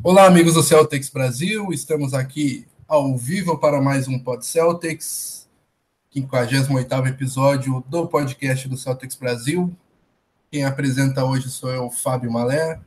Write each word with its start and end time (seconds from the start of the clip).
Olá, 0.00 0.26
amigos 0.26 0.54
do 0.54 0.62
Celtics 0.62 1.10
Brasil, 1.10 1.72
estamos 1.72 2.14
aqui 2.14 2.64
ao 2.86 3.16
vivo 3.16 3.58
para 3.58 3.82
mais 3.82 4.06
um 4.06 4.16
Pod 4.16 4.46
Celtics, 4.46 5.48
58 6.12 7.08
episódio 7.08 7.84
do 7.88 8.06
podcast 8.06 8.68
do 8.68 8.76
Celtics 8.76 9.16
Brasil. 9.16 9.76
Quem 10.52 10.64
apresenta 10.64 11.24
hoje 11.24 11.50
sou 11.50 11.70
eu, 11.70 11.90
Fábio 11.90 12.30
Malé, 12.30 12.80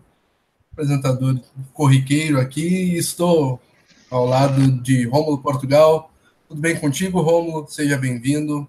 apresentador 0.72 1.38
corriqueiro 1.74 2.40
aqui, 2.40 2.94
e 2.94 2.98
estou 2.98 3.60
ao 4.10 4.26
lado 4.26 4.72
de 4.82 5.06
Rômulo 5.06 5.40
Portugal. 5.40 6.10
Tudo 6.48 6.62
bem 6.62 6.80
contigo, 6.80 7.20
Rômulo? 7.20 7.68
Seja 7.68 7.98
bem-vindo. 7.98 8.66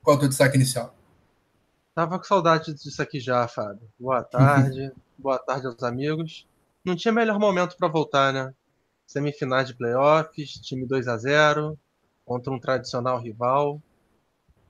Qual 0.00 0.14
é 0.14 0.16
o 0.16 0.20
teu 0.20 0.28
destaque 0.28 0.56
inicial? 0.56 0.94
Tava 1.92 2.18
com 2.18 2.24
saudade 2.24 2.72
disso 2.72 3.02
aqui 3.02 3.18
já, 3.18 3.48
Fábio. 3.48 3.88
Boa 3.98 4.22
tarde, 4.22 4.92
boa 5.18 5.40
tarde 5.40 5.66
aos 5.66 5.82
amigos 5.82 6.46
não 6.84 6.94
tinha 6.94 7.12
melhor 7.12 7.38
momento 7.38 7.76
para 7.76 7.88
voltar, 7.88 8.32
né? 8.32 8.52
Semifinais 9.06 9.68
de 9.68 9.74
playoffs, 9.74 10.52
time 10.60 10.86
2 10.86 11.08
a 11.08 11.16
0 11.16 11.78
contra 12.24 12.52
um 12.52 12.58
tradicional 12.58 13.20
rival 13.20 13.80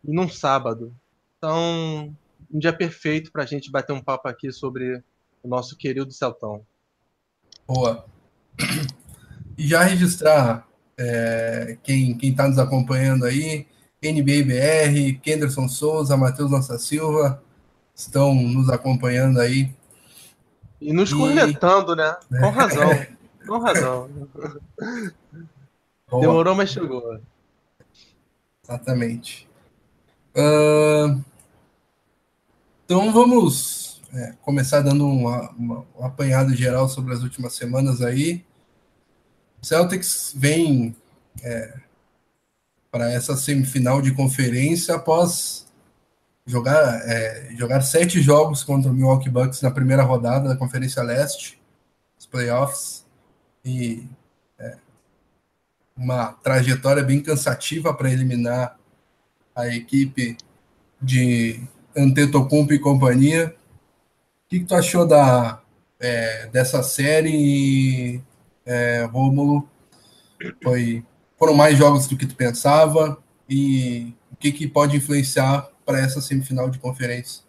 e 0.03 0.13
num 0.13 0.29
sábado. 0.29 0.95
Então, 1.39 2.15
um 2.53 2.59
dia 2.59 2.73
perfeito 2.73 3.33
para 3.33 3.43
a 3.43 3.47
gente 3.47 3.71
bater 3.71 3.93
um 3.93 4.03
papo 4.03 4.29
aqui 4.29 4.53
sobre 4.53 5.03
o 5.43 5.49
nosso 5.49 5.77
querido 5.77 6.13
Celtão. 6.13 6.65
Boa. 7.67 8.05
E 9.57 9.69
já 9.69 9.83
registrar 9.83 10.67
é, 10.97 11.79
quem 11.83 12.19
está 12.23 12.49
nos 12.49 12.59
acompanhando 12.59 13.25
aí, 13.25 13.67
NBBR, 14.03 15.19
Kenderson 15.23 15.69
Souza, 15.69 16.17
Matheus 16.17 16.51
Nossa 16.51 16.79
Silva, 16.79 17.43
estão 17.95 18.35
nos 18.35 18.69
acompanhando 18.69 19.41
aí 19.41 19.71
e 20.81 20.93
nos 20.93 21.11
e... 21.11 21.15
cornetando, 21.15 21.95
né? 21.97 22.17
Com 22.29 22.51
razão. 22.51 23.07
Com 23.47 23.59
razão. 23.59 24.11
Boa. 26.11 26.21
Demorou, 26.21 26.55
mas 26.55 26.71
chegou. 26.71 27.21
Exatamente. 28.63 29.49
Uh... 30.37 31.23
Então 32.85 33.13
vamos 33.13 34.03
é, 34.13 34.35
começar 34.43 34.81
dando 34.81 35.07
uma, 35.07 35.51
uma, 35.53 35.87
um 35.99 36.05
apanhado 36.05 36.55
geral 36.55 36.89
sobre 36.89 37.15
as 37.15 37.23
últimas 37.23 37.55
semanas 37.55 38.03
aí. 38.03 38.45
Celtics 39.63 40.33
vem 40.37 40.95
é, 41.43 41.79
para 42.91 43.11
essa 43.11 43.37
semifinal 43.37 44.01
de 44.01 44.15
conferência 44.15 44.95
após 44.95 45.64
jogar, 46.47 47.01
é, 47.09 47.51
jogar 47.57 47.81
sete 47.81 48.21
jogos 48.21 48.63
contra 48.63 48.91
o 48.91 48.95
Milwaukee 48.95 49.31
Bucks 49.31 49.63
na 49.63 49.71
primeira 49.71 50.03
rodada 50.03 50.49
da 50.49 50.57
Conferência 50.57 51.03
Leste, 51.03 51.61
os 52.19 52.27
playoffs, 52.27 53.05
e 53.65 54.07
é, 54.59 54.77
uma 55.97 56.33
trajetória 56.33 57.03
bem 57.03 57.21
cansativa 57.21 57.95
para 57.95 58.11
eliminar 58.11 58.79
a 59.55 59.69
equipe 59.69 60.37
de 61.01 61.63
Antetokounmpo 61.97 62.73
e 62.73 62.79
companhia. 62.79 63.55
O 64.45 64.49
que, 64.49 64.61
que 64.61 64.67
tu 64.67 64.75
achou 64.75 65.07
da, 65.07 65.63
é, 65.99 66.47
dessa 66.49 66.83
série, 66.83 68.23
é, 68.67 69.05
Rômulo? 69.05 69.69
Foi, 70.63 71.05
foram 71.39 71.55
mais 71.55 71.79
jogos 71.79 72.07
do 72.07 72.17
que 72.17 72.27
tu 72.27 72.35
pensava 72.35 73.17
e 73.49 74.15
o 74.31 74.37
que, 74.37 74.53
que 74.53 74.69
pode 74.69 74.97
influenciar 74.97 75.69
para 75.85 75.99
essa 75.99 76.21
semifinal 76.21 76.71
de 76.71 76.79
conferência? 76.79 77.45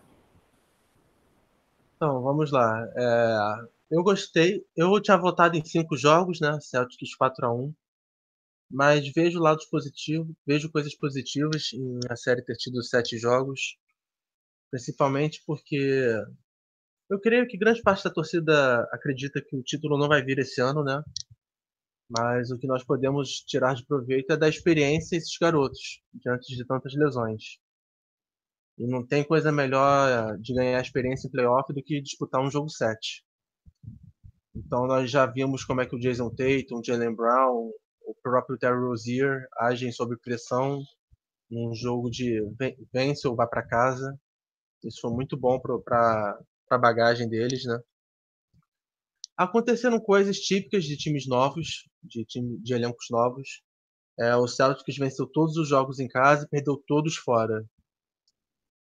Então, 1.95 2.22
vamos 2.22 2.52
lá. 2.52 2.88
É, 2.95 3.67
eu 3.91 4.03
gostei. 4.03 4.66
Eu 4.75 5.02
tinha 5.02 5.17
votado 5.17 5.55
em 5.55 5.64
cinco 5.64 5.95
jogos, 5.95 6.39
né? 6.39 6.58
Celtics 6.61 7.16
4 7.16 7.45
a 7.45 7.53
1 7.53 7.73
mas 8.69 9.08
vejo 9.13 9.39
lados 9.39 9.66
positivos, 9.66 10.35
vejo 10.46 10.72
coisas 10.72 10.96
positivas 10.96 11.72
em 11.73 12.00
a 12.09 12.16
série 12.16 12.41
ter 12.44 12.56
tido 12.56 12.84
sete 12.84 13.18
jogos, 13.18 13.78
principalmente 14.72 15.44
porque 15.46 16.13
eu 17.09 17.19
creio 17.19 17.47
que 17.47 17.57
grande 17.57 17.81
parte 17.81 18.03
da 18.03 18.09
torcida 18.09 18.81
acredita 18.91 19.41
que 19.41 19.56
o 19.56 19.63
título 19.63 19.97
não 19.97 20.07
vai 20.07 20.23
vir 20.23 20.40
esse 20.40 20.59
ano, 20.62 20.84
né? 20.84 21.02
Mas 22.09 22.52
o 22.52 22.57
que 22.57 22.67
nós 22.67 22.84
podemos 22.84 23.29
tirar 23.47 23.75
de 23.75 23.85
proveito 23.85 24.31
é 24.31 24.38
da 24.38 24.50
experiência 24.50 25.17
desses 25.17 25.38
garotos 25.40 26.02
diante 26.13 26.56
de 26.56 26.66
tantas 26.66 26.94
lesões. 26.94 27.59
E 28.78 28.86
não 28.86 29.06
tem 29.06 29.24
coisa 29.24 29.52
melhor 29.52 30.38
de 30.38 30.53
ganhar 30.53 30.81
experiência 30.81 31.28
em 31.28 31.31
playoff 31.31 31.72
do 31.74 31.81
que 31.81 32.02
disputar 32.02 32.41
um 32.41 32.52
jogo 32.52 32.69
7. 32.69 33.24
Então 34.56 34.86
nós 34.88 35.09
já 35.09 35.25
vimos 35.25 35.63
como 35.63 35.81
é 35.81 35.86
que 35.86 35.96
o 35.96 36.00
Jason 36.00 36.30
Tatum, 36.30 36.80
o 36.80 36.84
Jalen 36.84 37.16
Brown, 37.16 37.72
o 38.06 38.16
próprio 38.22 38.58
Terry 38.58 38.80
Rozier 38.80 39.47
agem 39.58 39.91
sob 39.91 40.18
pressão 40.18 40.81
num 41.50 41.74
jogo 41.74 42.09
de 42.09 42.41
vence 42.94 43.28
ou 43.28 43.35
vá 43.35 43.47
para 43.47 43.68
casa. 43.68 44.18
Isso 44.84 45.02
foi 45.02 45.12
muito 45.12 45.38
bom 45.38 45.59
para 45.59 46.40
a 46.69 46.78
bagagem 46.78 47.28
deles, 47.28 47.66
né? 47.66 47.80
Aconteceram 49.38 50.00
coisas 50.00 50.38
típicas 50.38 50.85
de 50.85 50.96
times 50.96 51.28
novos, 51.28 51.90
de, 52.02 52.24
time, 52.24 52.58
de 52.59 52.74
elencos 52.74 53.08
novos. 53.09 53.62
É, 54.18 54.35
o 54.35 54.47
Celtics 54.47 54.97
venceu 54.97 55.28
todos 55.28 55.58
os 55.58 55.68
jogos 55.68 56.00
em 56.00 56.08
casa 56.08 56.46
e 56.46 56.50
perdeu 56.50 56.81
todos 56.88 57.18
fora. 57.18 57.66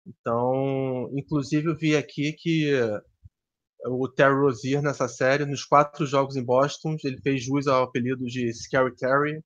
Então, 0.05 1.09
inclusive 1.13 1.69
eu 1.69 1.77
vi 1.77 1.95
aqui 1.95 2.33
que 2.33 2.71
o 3.85 4.07
Terry 4.07 4.35
Rozier 4.35 4.81
nessa 4.81 5.07
série, 5.07 5.45
nos 5.45 5.63
quatro 5.63 6.05
jogos 6.05 6.35
em 6.35 6.43
Boston, 6.43 6.95
ele 7.03 7.21
fez 7.21 7.43
jus 7.43 7.67
ao 7.67 7.83
apelido 7.83 8.25
de 8.25 8.53
Scary 8.53 8.95
Terry. 8.95 9.43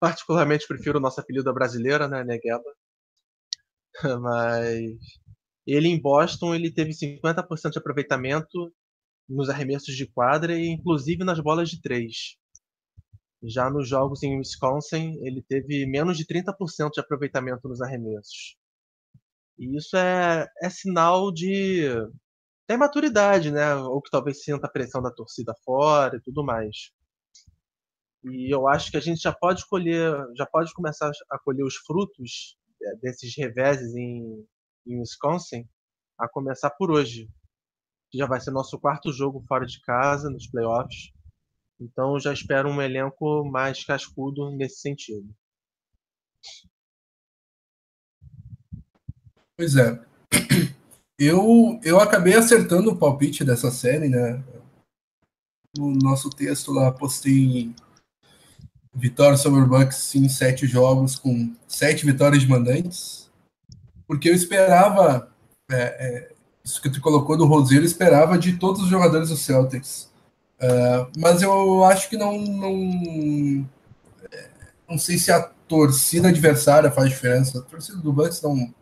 Particularmente 0.00 0.66
prefiro 0.66 0.98
o 0.98 1.00
nosso 1.00 1.20
apelido 1.20 1.52
brasileira, 1.52 2.08
né, 2.08 2.24
Negueba. 2.24 2.74
Mas 4.20 4.96
ele 5.66 5.88
em 5.88 6.00
Boston, 6.00 6.54
ele 6.54 6.72
teve 6.72 6.92
50% 6.92 7.70
de 7.70 7.78
aproveitamento 7.78 8.72
nos 9.28 9.48
arremessos 9.48 9.94
de 9.94 10.06
quadra 10.06 10.58
e 10.58 10.68
inclusive 10.68 11.24
nas 11.24 11.40
bolas 11.40 11.70
de 11.70 11.80
três. 11.80 12.36
Já 13.42 13.70
nos 13.70 13.88
jogos 13.88 14.22
em 14.22 14.38
Wisconsin, 14.38 15.18
ele 15.22 15.42
teve 15.42 15.86
menos 15.86 16.16
de 16.16 16.26
30% 16.26 16.90
de 16.92 17.00
aproveitamento 17.00 17.68
nos 17.68 17.80
arremessos. 17.80 18.56
E 19.58 19.76
isso 19.76 19.96
é, 19.96 20.46
é 20.62 20.70
sinal 20.70 21.32
de 21.32 21.88
tem 22.66 22.76
maturidade, 22.78 23.50
né? 23.50 23.74
Ou 23.76 24.00
que 24.00 24.10
talvez 24.10 24.42
sinta 24.42 24.66
a 24.66 24.70
pressão 24.70 25.02
da 25.02 25.10
torcida 25.10 25.54
fora 25.64 26.16
e 26.16 26.20
tudo 26.20 26.44
mais. 26.44 26.90
E 28.24 28.54
eu 28.54 28.66
acho 28.66 28.90
que 28.90 28.96
a 28.96 29.00
gente 29.00 29.20
já 29.20 29.32
pode 29.32 29.66
colher, 29.66 30.14
já 30.34 30.46
pode 30.46 30.72
começar 30.72 31.10
a 31.30 31.38
colher 31.38 31.64
os 31.64 31.76
frutos 31.76 32.56
é, 32.82 32.96
desses 32.96 33.36
reveses 33.36 33.94
em, 33.94 34.46
em 34.86 34.98
Wisconsin, 35.00 35.68
a 36.18 36.28
começar 36.28 36.70
por 36.70 36.90
hoje. 36.90 37.28
Que 38.10 38.18
já 38.18 38.26
vai 38.26 38.40
ser 38.40 38.50
nosso 38.50 38.78
quarto 38.78 39.12
jogo 39.12 39.44
fora 39.46 39.66
de 39.66 39.80
casa, 39.82 40.30
nos 40.30 40.46
playoffs. 40.48 41.12
Então 41.78 42.18
já 42.18 42.32
espero 42.32 42.70
um 42.70 42.80
elenco 42.80 43.44
mais 43.44 43.84
cascudo 43.84 44.50
nesse 44.50 44.80
sentido. 44.80 45.28
Pois 49.56 49.76
é. 49.76 49.98
Eu, 51.18 51.78
eu 51.84 52.00
acabei 52.00 52.34
acertando 52.34 52.90
o 52.90 52.96
palpite 52.96 53.44
dessa 53.44 53.70
série, 53.70 54.08
né? 54.08 54.42
No 55.76 55.92
nosso 55.92 56.28
texto 56.28 56.72
lá, 56.72 56.90
postei 56.90 57.72
vitória 58.92 59.36
sobre 59.36 59.60
o 59.60 59.66
Bucks 59.66 60.14
em 60.14 60.28
sete 60.28 60.66
jogos, 60.66 61.16
com 61.16 61.54
sete 61.68 62.04
vitórias 62.04 62.42
de 62.42 62.48
mandantes. 62.48 63.30
Porque 64.06 64.28
eu 64.28 64.34
esperava, 64.34 65.30
é, 65.70 65.82
é, 65.82 66.32
isso 66.64 66.82
que 66.82 66.90
tu 66.90 67.00
colocou 67.00 67.36
do 67.36 67.46
Roseiro, 67.46 67.84
esperava 67.84 68.36
de 68.36 68.56
todos 68.56 68.82
os 68.82 68.88
jogadores 68.88 69.28
do 69.28 69.36
Celtics. 69.36 70.12
Uh, 70.56 71.10
mas 71.18 71.42
eu 71.42 71.84
acho 71.84 72.08
que 72.08 72.16
não, 72.16 72.38
não. 72.38 73.68
É, 74.32 74.48
não 74.88 74.98
sei 74.98 75.18
se 75.18 75.30
a 75.30 75.42
torcida 75.42 76.28
adversária 76.28 76.90
faz 76.90 77.10
diferença. 77.10 77.58
A 77.58 77.62
torcida 77.62 77.98
do 77.98 78.12
Bucks 78.12 78.40
não 78.42 78.72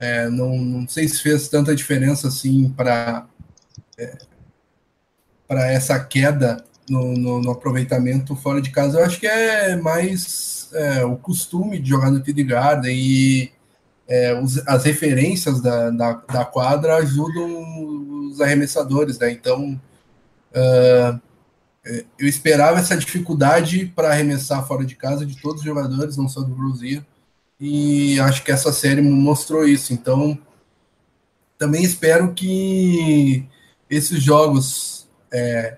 é, 0.00 0.30
não, 0.30 0.56
não 0.56 0.88
sei 0.88 1.06
se 1.06 1.22
fez 1.22 1.46
tanta 1.46 1.76
diferença 1.76 2.28
assim 2.28 2.70
para 2.70 3.26
é, 3.98 4.16
para 5.46 5.70
essa 5.70 6.02
queda 6.02 6.64
no, 6.88 7.12
no, 7.12 7.42
no, 7.42 7.50
aproveitamento 7.50 8.34
fora 8.36 8.62
de 8.62 8.70
casa. 8.70 8.98
Eu 8.98 9.04
acho 9.04 9.20
que 9.20 9.26
é 9.26 9.76
mais 9.76 10.70
é, 10.72 11.04
o 11.04 11.16
costume 11.16 11.78
de 11.78 11.90
jogar 11.90 12.10
no 12.10 12.20
TD 12.20 12.44
Garden 12.44 12.96
e 12.96 13.52
é, 14.08 14.40
os, 14.40 14.66
as 14.66 14.84
referências 14.84 15.60
da, 15.60 15.90
da, 15.90 16.12
da, 16.12 16.44
quadra 16.44 16.96
ajudam 16.96 18.30
os 18.30 18.40
arremessadores, 18.40 19.18
né? 19.18 19.32
Então 19.32 19.80
uh, 20.52 21.20
eu 22.18 22.28
esperava 22.28 22.78
essa 22.78 22.96
dificuldade 22.96 23.92
para 23.94 24.10
arremessar 24.10 24.66
fora 24.66 24.84
de 24.84 24.94
casa 24.94 25.26
de 25.26 25.36
todos 25.40 25.60
os 25.60 25.66
jogadores, 25.66 26.16
não 26.16 26.28
só 26.28 26.40
do 26.40 26.54
Brasil 26.54 27.04
e 27.60 28.18
acho 28.20 28.42
que 28.42 28.50
essa 28.50 28.72
série 28.72 29.02
mostrou 29.02 29.68
isso. 29.68 29.92
Então, 29.92 30.38
também 31.58 31.84
espero 31.84 32.32
que 32.32 33.44
esses 33.88 34.22
jogos 34.22 35.06
é, 35.30 35.76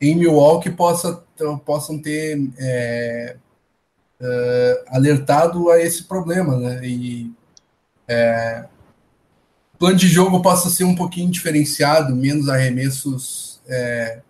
em 0.00 0.14
Milwaukee 0.14 0.70
possa, 0.70 1.24
possam 1.64 1.98
ter 1.98 2.38
é, 2.56 3.36
é, 4.20 4.84
alertado 4.88 5.70
a 5.70 5.80
esse 5.80 6.04
problema, 6.04 6.56
né? 6.56 6.86
E 6.86 7.32
é, 8.06 8.66
o 9.74 9.78
plano 9.78 9.96
de 9.96 10.06
jogo 10.06 10.40
possa 10.40 10.70
ser 10.70 10.84
um 10.84 10.94
pouquinho 10.94 11.30
diferenciado, 11.30 12.14
menos 12.14 12.48
arremessos 12.48 13.60
é, 13.66 14.20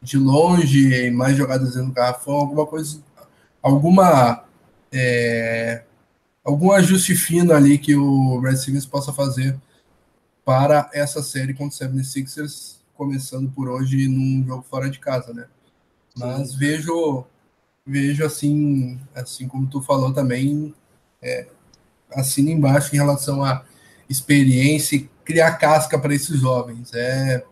de 0.00 0.16
longe, 0.16 1.10
mais 1.10 1.36
jogadas 1.36 1.74
do 1.74 1.92
garrafão, 1.92 2.36
alguma 2.36 2.66
coisa, 2.66 3.00
alguma 3.62 4.44
algum 6.46 6.70
ajuste 6.70 7.16
fino 7.16 7.52
ali 7.52 7.76
que 7.76 7.96
o 7.96 8.38
Red 8.38 8.56
Stevens 8.56 8.86
possa 8.86 9.12
fazer 9.12 9.58
para 10.44 10.88
essa 10.94 11.20
série 11.20 11.52
contra 11.52 11.88
o 11.88 11.90
76ers, 11.90 12.76
começando 12.94 13.50
por 13.50 13.68
hoje 13.68 14.06
num 14.06 14.46
jogo 14.46 14.62
fora 14.62 14.88
de 14.88 15.00
casa, 15.00 15.34
né? 15.34 15.46
Mas 16.16 16.50
Sim. 16.50 16.58
vejo 16.58 17.24
vejo 17.84 18.24
assim, 18.24 18.98
assim 19.14 19.46
como 19.46 19.66
tu 19.66 19.80
falou 19.80 20.12
também, 20.12 20.74
é, 21.20 21.48
assina 22.12 22.50
embaixo 22.50 22.94
em 22.94 22.98
relação 22.98 23.44
à 23.44 23.64
experiência 24.08 24.96
e 24.96 25.10
criar 25.24 25.52
casca 25.56 25.98
para 25.98 26.14
esses 26.14 26.40
jovens. 26.40 26.92
É 26.94 27.44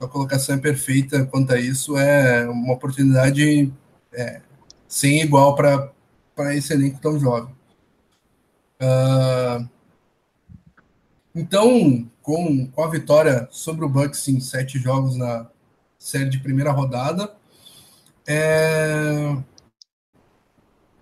a 0.00 0.06
colocação 0.06 0.54
é 0.54 0.58
perfeita 0.58 1.26
quanto 1.26 1.52
a 1.52 1.60
isso, 1.60 1.98
é 1.98 2.48
uma 2.48 2.72
oportunidade 2.72 3.72
é, 4.12 4.40
sem 4.86 5.20
igual 5.20 5.54
para 5.54 6.54
esse 6.54 6.72
elenco 6.72 7.00
tão 7.00 7.18
jovem. 7.18 7.57
Uh, 8.80 9.68
então, 11.34 12.10
com, 12.22 12.66
com 12.66 12.82
a 12.82 12.90
vitória 12.90 13.48
sobre 13.50 13.84
o 13.84 13.88
Bucks 13.88 14.26
em 14.28 14.40
sete 14.40 14.78
jogos 14.78 15.16
na 15.16 15.48
série 15.98 16.28
de 16.28 16.38
primeira 16.40 16.72
rodada, 16.72 17.34
é, 18.26 19.36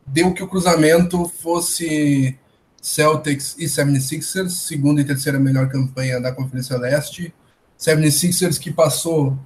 deu 0.06 0.32
que 0.32 0.42
o 0.42 0.48
cruzamento 0.48 1.26
fosse 1.28 2.38
Celtics 2.80 3.56
e 3.58 3.64
76ers, 3.64 4.50
segunda 4.50 5.00
e 5.00 5.04
terceira 5.04 5.40
melhor 5.40 5.68
campanha 5.68 6.20
da 6.20 6.32
Conferência 6.32 6.76
Leste. 6.76 7.34
76ers 7.78 8.58
que 8.58 8.70
passou 8.70 9.38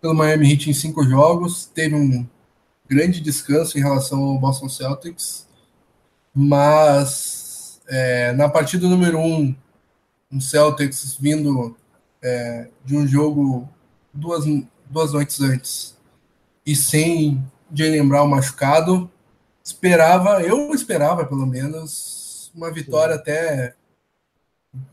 pelo 0.00 0.14
Miami 0.14 0.50
Heat 0.50 0.70
em 0.70 0.72
cinco 0.72 1.04
jogos, 1.04 1.66
teve 1.66 1.94
um 1.94 2.26
grande 2.88 3.20
descanso 3.20 3.76
em 3.76 3.82
relação 3.82 4.22
ao 4.22 4.38
Boston 4.38 4.68
Celtics, 4.68 5.46
mas 6.34 7.49
é, 7.90 8.32
na 8.32 8.48
partida 8.48 8.88
número 8.88 9.18
um, 9.18 9.54
um 10.30 10.40
Celtics 10.40 11.16
vindo 11.20 11.76
é, 12.22 12.68
de 12.84 12.96
um 12.96 13.06
jogo 13.06 13.68
duas, 14.14 14.44
duas 14.88 15.12
noites 15.12 15.40
antes 15.40 15.96
e 16.64 16.76
sem 16.76 17.42
Jalen 17.74 18.06
Brown 18.06 18.28
machucado, 18.28 19.10
esperava, 19.62 20.42
eu 20.42 20.72
esperava 20.72 21.24
pelo 21.24 21.46
menos, 21.46 22.52
uma 22.54 22.70
vitória 22.72 23.14
Sim. 23.14 23.20
até 23.20 23.74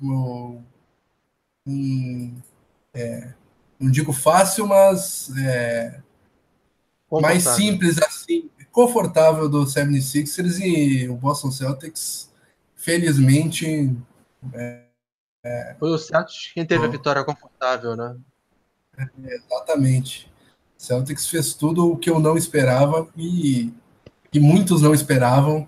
um, 0.01 0.61
um 1.65 2.35
é, 2.94 3.33
não 3.79 3.91
digo 3.91 4.11
fácil, 4.11 4.65
mas 4.65 5.31
é, 5.38 6.01
mais 7.11 7.44
simples 7.44 7.99
assim, 8.01 8.49
confortável 8.71 9.47
do 9.47 9.65
76ers 9.65 10.59
e 10.59 11.07
o 11.09 11.15
Boston 11.15 11.51
Celtics, 11.51 12.31
felizmente. 12.87 13.93
É, 14.53 14.83
é, 15.43 15.75
Foi 15.77 15.89
o 15.89 15.97
Celtics 15.97 16.53
quem 16.53 16.65
teve 16.65 16.85
a 16.85 16.87
vitória 16.89 17.21
confortável, 17.21 17.97
né? 17.97 18.15
É, 18.97 19.35
exatamente. 19.35 20.31
Celtics 20.77 21.27
fez 21.27 21.53
tudo 21.53 21.91
o 21.91 21.97
que 21.97 22.09
eu 22.09 22.17
não 22.17 22.37
esperava 22.37 23.09
e, 23.17 23.73
e 24.31 24.39
muitos 24.39 24.81
não 24.81 24.93
esperavam. 24.93 25.67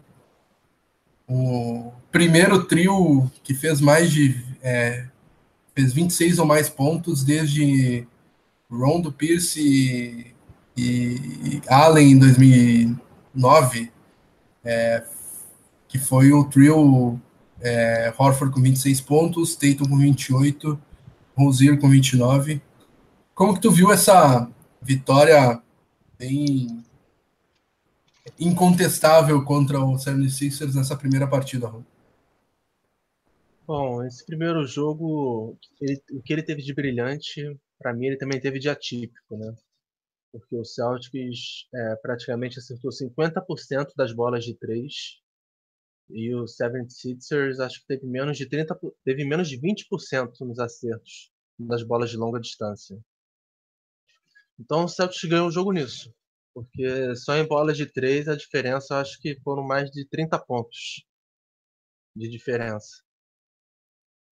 O 1.28 1.92
primeiro 2.10 2.64
trio 2.64 3.30
que 3.44 3.54
fez 3.54 3.82
mais 3.82 4.10
de. 4.10 4.42
É, 4.62 5.06
fez 5.76 5.92
26 5.92 6.40
ou 6.40 6.46
mais 6.46 6.70
pontos 6.70 7.22
desde 7.22 8.08
Rondo 8.72 9.12
Pierce 9.12 10.34
e 10.78 11.62
Allen 11.68 12.14
em 12.14 12.20
2009, 12.20 13.92
é, 14.64 15.04
que 15.90 15.98
foi 15.98 16.32
o 16.32 16.46
trio 16.46 17.20
é, 17.60 18.14
Horford 18.18 18.54
com 18.54 18.62
26 18.62 19.02
pontos, 19.02 19.56
Tatum 19.56 19.90
com 19.90 19.98
28, 19.98 20.80
Rozier 21.36 21.78
com 21.80 21.90
29. 21.90 22.62
Como 23.34 23.54
que 23.54 23.60
tu 23.60 23.72
viu 23.72 23.92
essa 23.92 24.50
vitória 24.82 25.62
bem 26.18 26.84
incontestável 28.40 29.44
contra 29.44 29.80
o 29.80 29.96
76ers 29.96 30.74
nessa 30.74 30.96
primeira 30.96 31.28
partida, 31.28 31.68
Ron? 31.68 31.84
Bom, 33.68 34.04
esse 34.04 34.26
primeiro 34.26 34.66
jogo, 34.66 35.58
ele, 35.82 36.02
o 36.12 36.22
que 36.22 36.34
ele 36.34 36.44
teve 36.44 36.62
de 36.62 36.74
brilhante, 36.74 37.60
para 37.78 37.94
mim 37.94 38.08
ele 38.08 38.18
também 38.18 38.40
teve 38.40 38.60
de 38.60 38.70
atípico, 38.70 39.38
né? 39.38 39.54
porque 40.32 40.56
o 40.56 40.64
Celtics 40.64 41.68
é, 41.74 41.96
praticamente 41.96 42.60
acertou 42.60 42.92
50% 42.92 43.96
das 43.96 44.14
bolas 44.14 44.44
de 44.44 44.54
três 44.54 45.20
e 46.10 46.34
o 46.34 46.46
76ers 46.46 47.60
acho 47.60 47.82
que 47.82 47.88
teve 47.88 48.06
menos 48.08 48.38
de 48.38 48.48
30, 48.48 48.78
teve 49.04 49.26
menos 49.26 49.48
de 49.50 49.60
20% 49.60 50.40
nos 50.42 50.60
acertos 50.60 51.32
das 51.58 51.84
bolas 51.84 52.10
de 52.10 52.18
longa 52.18 52.40
distância. 52.40 53.00
Então 54.60 54.86
o 54.86 54.88
Celtics 54.88 55.30
ganhou 55.30 55.48
o 55.48 55.52
jogo 55.52 55.72
nisso, 55.72 56.14
porque 56.54 57.16
só 57.16 57.36
em 57.36 57.48
bolas 57.48 57.78
de 57.78 57.86
três 57.86 58.28
a 58.28 58.36
diferença 58.36 59.00
acho 59.00 59.20
que 59.22 59.40
foram 59.42 59.64
mais 59.64 59.90
de 59.92 60.06
30 60.08 60.38
pontos 60.40 61.06
de 62.16 62.28
diferença. 62.28 63.04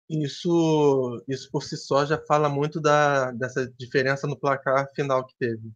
Isso, 0.10 1.24
isso 1.28 1.50
por 1.52 1.64
si 1.64 1.78
só 1.78 2.06
já 2.06 2.18
fala 2.26 2.50
muito 2.50 2.80
da, 2.80 3.32
dessa 3.32 3.68
diferença 3.78 4.28
no 4.28 4.38
placar 4.40 4.88
final 4.94 5.26
que 5.26 5.36
teve. 5.38 5.72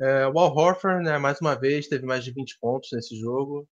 É, 0.00 0.26
o 0.26 0.38
Al 0.38 0.56
Horford, 0.56 1.04
né, 1.04 1.18
mais 1.18 1.40
uma 1.40 1.54
vez, 1.54 1.86
teve 1.86 2.04
mais 2.06 2.24
de 2.24 2.32
20 2.32 2.58
pontos 2.60 2.90
nesse 2.92 3.16
jogo. 3.18 3.68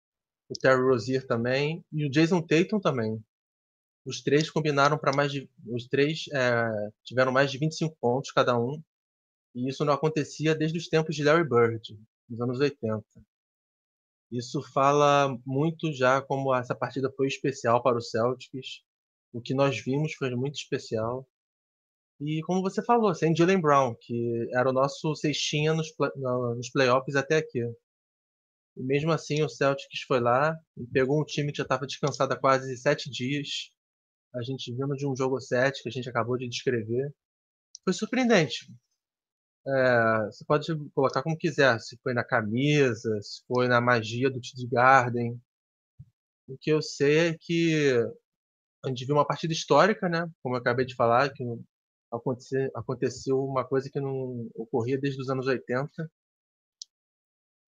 O 0.49 0.53
Terry 0.53 0.81
Rozier 0.81 1.25
também. 1.25 1.83
E 1.91 2.05
o 2.05 2.09
Jason 2.09 2.41
Tatum 2.41 2.79
também. 2.79 3.23
Os 4.05 4.21
três 4.21 4.49
combinaram 4.49 4.97
para 4.97 5.15
mais 5.15 5.31
de. 5.31 5.49
Os 5.67 5.87
três 5.87 6.25
é, 6.33 6.91
tiveram 7.03 7.31
mais 7.31 7.51
de 7.51 7.57
25 7.57 7.97
pontos 7.99 8.31
cada 8.31 8.57
um. 8.57 8.81
E 9.55 9.69
isso 9.69 9.83
não 9.85 9.93
acontecia 9.93 10.53
desde 10.53 10.77
os 10.77 10.87
tempos 10.87 11.15
de 11.15 11.23
Larry 11.23 11.47
Bird, 11.47 11.97
nos 12.29 12.41
anos 12.41 12.59
80. 12.59 13.03
Isso 14.31 14.61
fala 14.73 15.35
muito 15.45 15.93
já 15.93 16.21
como 16.21 16.53
essa 16.53 16.75
partida 16.75 17.11
foi 17.15 17.27
especial 17.27 17.81
para 17.81 17.97
o 17.97 18.01
Celtics. 18.01 18.81
O 19.33 19.41
que 19.41 19.53
nós 19.53 19.79
vimos 19.79 20.13
foi 20.13 20.29
muito 20.35 20.55
especial. 20.55 21.27
E 22.19 22.41
como 22.43 22.61
você 22.61 22.83
falou, 22.83 23.13
sem 23.13 23.35
Jalen 23.35 23.59
Brown, 23.59 23.95
que 23.99 24.49
era 24.53 24.69
o 24.69 24.73
nosso 24.73 25.15
cestinha 25.15 25.73
nos, 25.73 25.87
nos 26.57 26.69
playoffs 26.69 27.15
até 27.15 27.37
aqui. 27.37 27.61
E 28.77 28.83
mesmo 28.83 29.11
assim, 29.11 29.41
o 29.41 29.49
Celtics 29.49 30.01
foi 30.07 30.19
lá 30.19 30.57
e 30.77 30.85
pegou 30.87 31.21
um 31.21 31.25
time 31.25 31.51
que 31.51 31.57
já 31.57 31.63
estava 31.63 31.87
descansado 31.87 32.33
há 32.33 32.37
quase 32.39 32.75
sete 32.77 33.09
dias. 33.09 33.71
A 34.35 34.41
gente 34.43 34.71
vindo 34.71 34.95
de 34.95 35.07
um 35.07 35.15
jogo 35.15 35.39
7 35.39 35.81
que 35.81 35.89
a 35.89 35.91
gente 35.91 36.09
acabou 36.09 36.37
de 36.37 36.49
descrever. 36.49 37.13
Foi 37.85 37.93
surpreendente. 37.93 38.67
É, 39.67 40.25
você 40.25 40.45
pode 40.45 40.67
colocar 40.93 41.23
como 41.23 41.37
quiser, 41.37 41.79
se 41.79 41.97
foi 42.03 42.13
na 42.13 42.23
camisa, 42.23 43.19
se 43.21 43.43
foi 43.47 43.67
na 43.67 43.79
magia 43.81 44.29
do 44.29 44.41
TD 44.41 44.67
Garden. 44.69 45.39
O 46.47 46.57
que 46.59 46.71
eu 46.71 46.81
sei 46.81 47.29
é 47.29 47.37
que 47.39 47.93
a 48.83 48.89
gente 48.89 49.05
viu 49.05 49.15
uma 49.15 49.25
partida 49.25 49.53
histórica, 49.53 50.07
né? 50.09 50.29
Como 50.43 50.55
eu 50.55 50.59
acabei 50.59 50.85
de 50.85 50.95
falar, 50.95 51.31
que 51.33 51.43
aconteceu 52.11 53.43
uma 53.43 53.65
coisa 53.65 53.89
que 53.89 53.99
não 53.99 54.47
ocorria 54.53 54.99
desde 54.99 55.21
os 55.21 55.29
anos 55.29 55.47
80. 55.47 56.11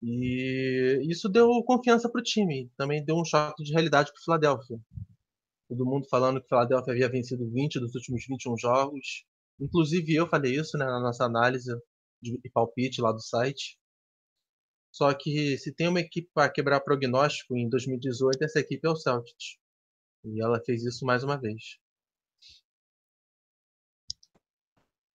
E 0.02 1.02
isso 1.10 1.28
deu 1.28 1.64
confiança 1.64 2.10
para 2.10 2.20
o 2.20 2.24
time. 2.24 2.72
Também 2.78 3.04
deu 3.04 3.16
um 3.16 3.26
choque 3.26 3.64
de 3.64 3.72
realidade 3.72 4.12
para 4.12 4.20
o 4.20 4.24
Philadelphia. 4.24 4.80
Todo 5.68 5.86
mundo 5.86 6.08
falando 6.10 6.40
que 6.40 6.46
o 6.46 6.50
Philadelphia 6.50 6.94
havia 6.94 7.10
vencido 7.10 7.50
20 7.50 7.80
dos 7.80 7.96
últimos 7.96 8.26
21 8.28 8.58
jogos. 8.58 9.26
Inclusive 9.60 10.14
eu 10.14 10.28
falei 10.28 10.56
isso 10.56 10.78
né, 10.78 10.86
na 10.86 11.00
nossa 11.00 11.26
análise 11.26 11.72
de 12.22 12.50
palpite 12.54 13.02
lá 13.02 13.12
do 13.12 13.22
site. 13.22 13.78
Só 14.92 15.14
que 15.14 15.58
se 15.58 15.74
tem 15.74 15.88
uma 15.88 16.00
equipe 16.00 16.30
para 16.34 16.50
quebrar 16.50 16.80
prognóstico 16.82 17.56
em 17.56 17.70
2018, 17.70 18.44
essa 18.44 18.60
equipe 18.60 18.88
é 18.88 18.90
o 18.90 18.96
Celtics. 18.96 19.58
E 20.24 20.42
ela 20.42 20.62
fez 20.66 20.84
isso 20.84 21.06
mais 21.06 21.24
uma 21.24 21.38
vez. 21.38 21.78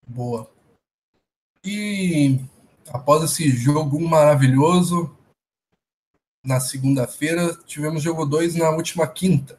Boa. 0.08 0.52
E 1.64 2.40
após 2.90 3.24
esse 3.24 3.50
jogo 3.50 4.00
maravilhoso, 4.00 5.16
na 6.44 6.60
segunda-feira, 6.60 7.56
tivemos 7.66 8.02
jogo 8.02 8.26
2 8.26 8.56
na 8.56 8.70
última 8.70 9.08
quinta. 9.08 9.58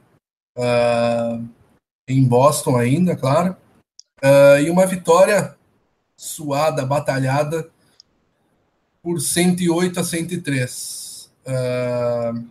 Uh, 0.56 1.48
em 2.08 2.24
Boston 2.24 2.76
ainda, 2.76 3.16
claro. 3.16 3.56
Uh, 4.22 4.58
e 4.60 4.70
uma 4.70 4.86
vitória 4.86 5.56
suada, 6.16 6.84
batalhada, 6.84 7.70
por 9.02 9.20
108 9.20 10.00
a 10.00 10.04
103. 10.04 11.30
Uh, 11.46 12.48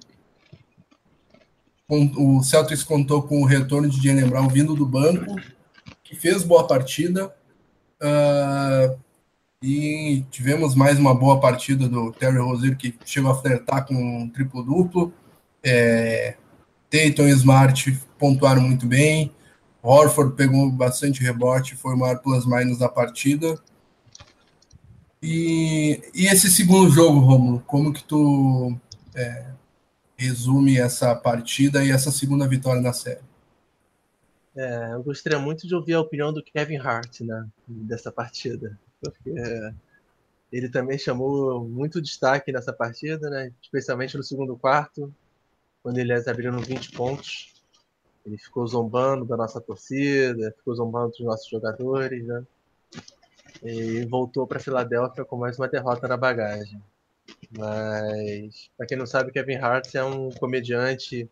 o 2.17 2.41
Celtics 2.41 2.83
contou 2.83 3.23
com 3.23 3.41
o 3.41 3.45
retorno 3.45 3.89
de 3.89 4.01
Jalen 4.01 4.29
Brown 4.29 4.47
vindo 4.47 4.75
do 4.75 4.85
banco, 4.85 5.35
que 6.03 6.15
fez 6.15 6.43
boa 6.43 6.65
partida. 6.65 7.33
Uh, 8.01 8.97
e 9.61 10.25
tivemos 10.31 10.73
mais 10.73 10.97
uma 10.97 11.13
boa 11.13 11.39
partida 11.39 11.87
do 11.87 12.11
Terry 12.11 12.39
Rozier, 12.39 12.75
que 12.75 12.97
chegou 13.05 13.31
a 13.31 13.39
flertar 13.39 13.85
com 13.85 13.93
um 13.93 14.27
triplo-duplo. 14.27 15.13
É, 15.63 16.35
Tatum 16.89 17.27
e 17.27 17.31
Smart 17.31 17.99
pontuaram 18.17 18.61
muito 18.61 18.87
bem. 18.87 19.31
Horford 19.83 20.35
pegou 20.35 20.69
bastante 20.71 21.21
rebote, 21.21 21.75
foi 21.75 21.93
o 21.93 21.97
maior 21.97 22.19
plus-minus 22.19 22.79
da 22.79 22.89
partida. 22.89 23.55
E, 25.21 26.01
e 26.15 26.25
esse 26.25 26.49
segundo 26.49 26.89
jogo, 26.89 27.19
Romulo, 27.19 27.59
como 27.67 27.93
que 27.93 28.03
tu 28.03 28.75
é, 29.13 29.45
resume 30.17 30.79
essa 30.79 31.15
partida 31.15 31.83
e 31.83 31.91
essa 31.91 32.11
segunda 32.11 32.47
vitória 32.47 32.81
na 32.81 32.93
série? 32.93 33.21
É, 34.55 34.93
eu 34.93 35.03
gostaria 35.03 35.37
muito 35.37 35.67
de 35.67 35.75
ouvir 35.75 35.93
a 35.93 36.01
opinião 36.01 36.33
do 36.33 36.43
Kevin 36.43 36.77
Hart, 36.77 37.21
né, 37.21 37.47
dessa 37.67 38.11
partida, 38.11 38.77
porque 39.01 39.33
ele 40.51 40.69
também 40.69 40.97
chamou 40.97 41.67
muito 41.67 42.01
destaque 42.01 42.51
nessa 42.51 42.73
partida, 42.73 43.29
né, 43.29 43.51
especialmente 43.61 44.17
no 44.17 44.23
segundo 44.23 44.57
quarto, 44.57 45.13
quando 45.81 45.97
eles 45.97 46.27
abriram 46.27 46.59
20 46.59 46.91
pontos. 46.91 47.51
Ele 48.25 48.37
ficou 48.37 48.67
zombando 48.67 49.25
da 49.25 49.35
nossa 49.35 49.59
torcida, 49.59 50.53
ficou 50.55 50.75
zombando 50.75 51.09
dos 51.09 51.21
nossos 51.21 51.49
jogadores, 51.49 52.23
né? 52.23 52.45
E 53.63 54.05
voltou 54.05 54.45
para 54.45 54.59
Filadélfia 54.59 55.25
com 55.25 55.37
mais 55.37 55.57
uma 55.57 55.67
derrota 55.67 56.07
na 56.07 56.17
bagagem. 56.17 56.79
Mas, 57.57 58.69
para 58.77 58.85
quem 58.85 58.97
não 58.97 59.07
sabe, 59.07 59.31
Kevin 59.31 59.55
Hart 59.55 59.95
é 59.95 60.03
um 60.03 60.29
comediante, 60.29 61.27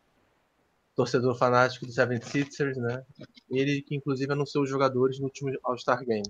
torcedor 0.95 1.37
fanático 1.37 1.85
do 1.85 1.91
76ers, 1.91 2.75
né? 2.77 3.05
Ele 3.49 3.81
que 3.83 3.95
inclusive 3.95 4.31
anunciou 4.31 4.63
os 4.63 4.69
jogadores 4.69 5.19
no 5.19 5.25
último 5.25 5.51
All-Star 5.63 6.03
Game. 6.03 6.27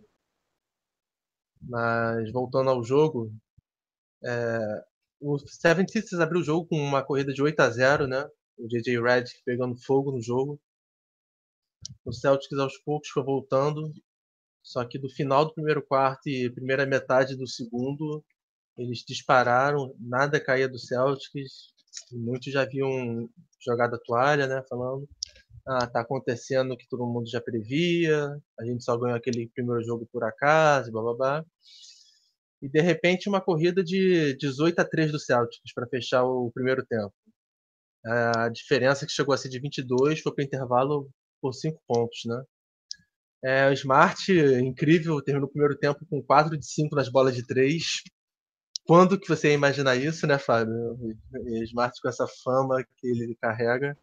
Mas 1.69 2.31
voltando 2.31 2.71
ao 2.71 2.83
jogo, 2.83 3.31
é, 4.23 4.83
o 5.21 5.35
76ers 5.35 6.19
abriu 6.19 6.41
o 6.41 6.43
jogo 6.43 6.67
com 6.67 6.75
uma 6.75 7.03
corrida 7.03 7.31
de 7.31 7.43
8 7.43 7.59
a 7.59 7.69
0, 7.69 8.07
né? 8.07 8.27
O 8.57 8.67
JJ 8.67 8.99
Redick 8.99 9.39
pegando 9.45 9.77
fogo 9.77 10.11
no 10.11 10.19
jogo. 10.19 10.59
O 12.03 12.11
Celtics 12.11 12.57
aos 12.57 12.77
poucos 12.79 13.09
foi 13.09 13.23
voltando, 13.23 13.93
só 14.63 14.83
que 14.83 14.97
do 14.97 15.09
final 15.09 15.45
do 15.45 15.53
primeiro 15.53 15.85
quarto 15.85 16.27
e 16.27 16.49
primeira 16.49 16.88
metade 16.88 17.35
do 17.38 17.47
segundo, 17.47 18.25
eles 18.75 19.03
dispararam, 19.07 19.95
nada 19.99 20.43
caía 20.43 20.67
do 20.67 20.79
Celtics. 20.79 21.69
Muitos 22.11 22.51
já 22.51 22.63
haviam 22.63 23.29
jogado 23.63 23.95
a 23.95 23.99
toalha, 23.99 24.47
né? 24.47 24.63
Falando, 24.67 25.07
ah, 25.67 25.87
tá 25.87 26.01
acontecendo 26.01 26.73
o 26.73 26.77
que 26.77 26.87
todo 26.87 27.05
mundo 27.05 27.29
já 27.29 27.41
previa, 27.41 28.37
a 28.59 28.65
gente 28.65 28.83
só 28.83 28.97
ganhou 28.97 29.17
aquele 29.17 29.49
primeiro 29.53 29.83
jogo 29.83 30.07
por 30.11 30.23
acaso, 30.23 30.91
blá 30.91 31.01
blá 31.01 31.13
blá 31.15 31.45
e 32.61 32.69
de 32.69 32.81
repente 32.81 33.29
uma 33.29 33.41
corrida 33.41 33.83
de 33.83 34.35
18 34.37 34.79
a 34.79 34.85
3 34.85 35.11
do 35.11 35.19
Celtics 35.19 35.73
para 35.73 35.87
fechar 35.87 36.23
o 36.23 36.51
primeiro 36.53 36.85
tempo. 36.85 37.13
A 38.05 38.49
diferença 38.49 39.05
que 39.05 39.11
chegou 39.11 39.33
a 39.33 39.37
ser 39.37 39.49
de 39.49 39.59
22 39.59 40.21
foi 40.21 40.33
para 40.33 40.43
intervalo 40.43 41.09
por 41.41 41.53
5 41.53 41.81
pontos, 41.87 42.21
né? 42.25 42.43
É, 43.43 43.69
o 43.69 43.73
Smart, 43.73 44.31
incrível, 44.61 45.21
terminou 45.23 45.47
o 45.47 45.51
primeiro 45.51 45.77
tempo 45.77 46.05
com 46.09 46.21
4 46.21 46.57
de 46.57 46.65
5 46.65 46.95
nas 46.95 47.09
bolas 47.09 47.35
de 47.35 47.45
3. 47.45 47.83
Quando 48.85 49.19
que 49.19 49.27
você 49.29 49.49
ia 49.49 49.53
imaginar 49.53 49.95
isso, 49.95 50.27
né, 50.27 50.37
Fábio? 50.37 50.73
O 50.73 51.63
Smart 51.63 51.97
com 52.01 52.09
essa 52.09 52.27
fama 52.43 52.83
que 52.97 53.07
ele 53.07 53.37
carrega. 53.41 53.97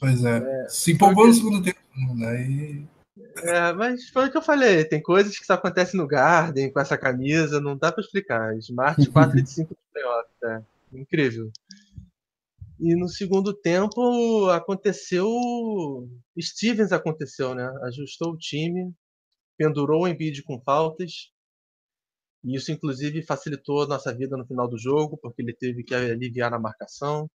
Pois 0.00 0.24
é. 0.24 0.38
é 0.38 0.68
Se 0.68 0.92
empolgou 0.92 1.26
no 1.26 1.34
segundo 1.34 1.62
tempo, 1.62 1.78
né? 2.16 2.42
E 2.42 2.88
é, 3.42 3.72
mas 3.72 4.08
foi 4.08 4.28
o 4.28 4.30
que 4.30 4.36
eu 4.36 4.42
falei, 4.42 4.84
tem 4.84 5.02
coisas 5.02 5.38
que 5.38 5.46
só 5.46 5.54
acontecem 5.54 5.98
no 5.98 6.06
Garden 6.06 6.72
com 6.72 6.80
essa 6.80 6.96
camisa, 6.96 7.60
não 7.60 7.76
dá 7.76 7.92
para 7.92 8.02
explicar. 8.02 8.56
Smart 8.58 8.96
4 9.10 9.42
de 9.42 9.50
5 9.50 9.68
de 9.74 9.80
playoff, 9.92 10.28
é 10.44 10.62
incrível. 10.92 11.50
E 12.78 12.94
no 12.96 13.08
segundo 13.08 13.52
tempo 13.52 14.48
aconteceu. 14.50 15.28
Stevens 16.40 16.92
aconteceu, 16.92 17.54
né? 17.54 17.70
Ajustou 17.82 18.32
o 18.32 18.38
time, 18.38 18.92
pendurou 19.56 20.04
o 20.04 20.08
Embiid 20.08 20.42
com 20.42 20.60
faltas. 20.60 21.30
E 22.42 22.56
isso, 22.56 22.72
inclusive, 22.72 23.22
facilitou 23.22 23.82
a 23.82 23.86
nossa 23.86 24.14
vida 24.14 24.34
no 24.34 24.46
final 24.46 24.66
do 24.66 24.78
jogo, 24.78 25.18
porque 25.18 25.42
ele 25.42 25.52
teve 25.52 25.84
que 25.84 25.94
aliviar 25.94 26.50
na 26.50 26.58
marcação. 26.58 27.30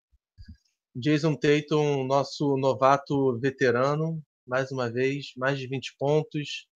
Jason 0.95 1.35
Tatum, 1.35 2.05
nosso 2.05 2.55
novato 2.55 3.37
veterano, 3.37 4.23
mais 4.47 4.71
uma 4.71 4.89
vez, 4.89 5.33
mais 5.35 5.59
de 5.59 5.67
20 5.67 5.95
pontos. 5.99 6.67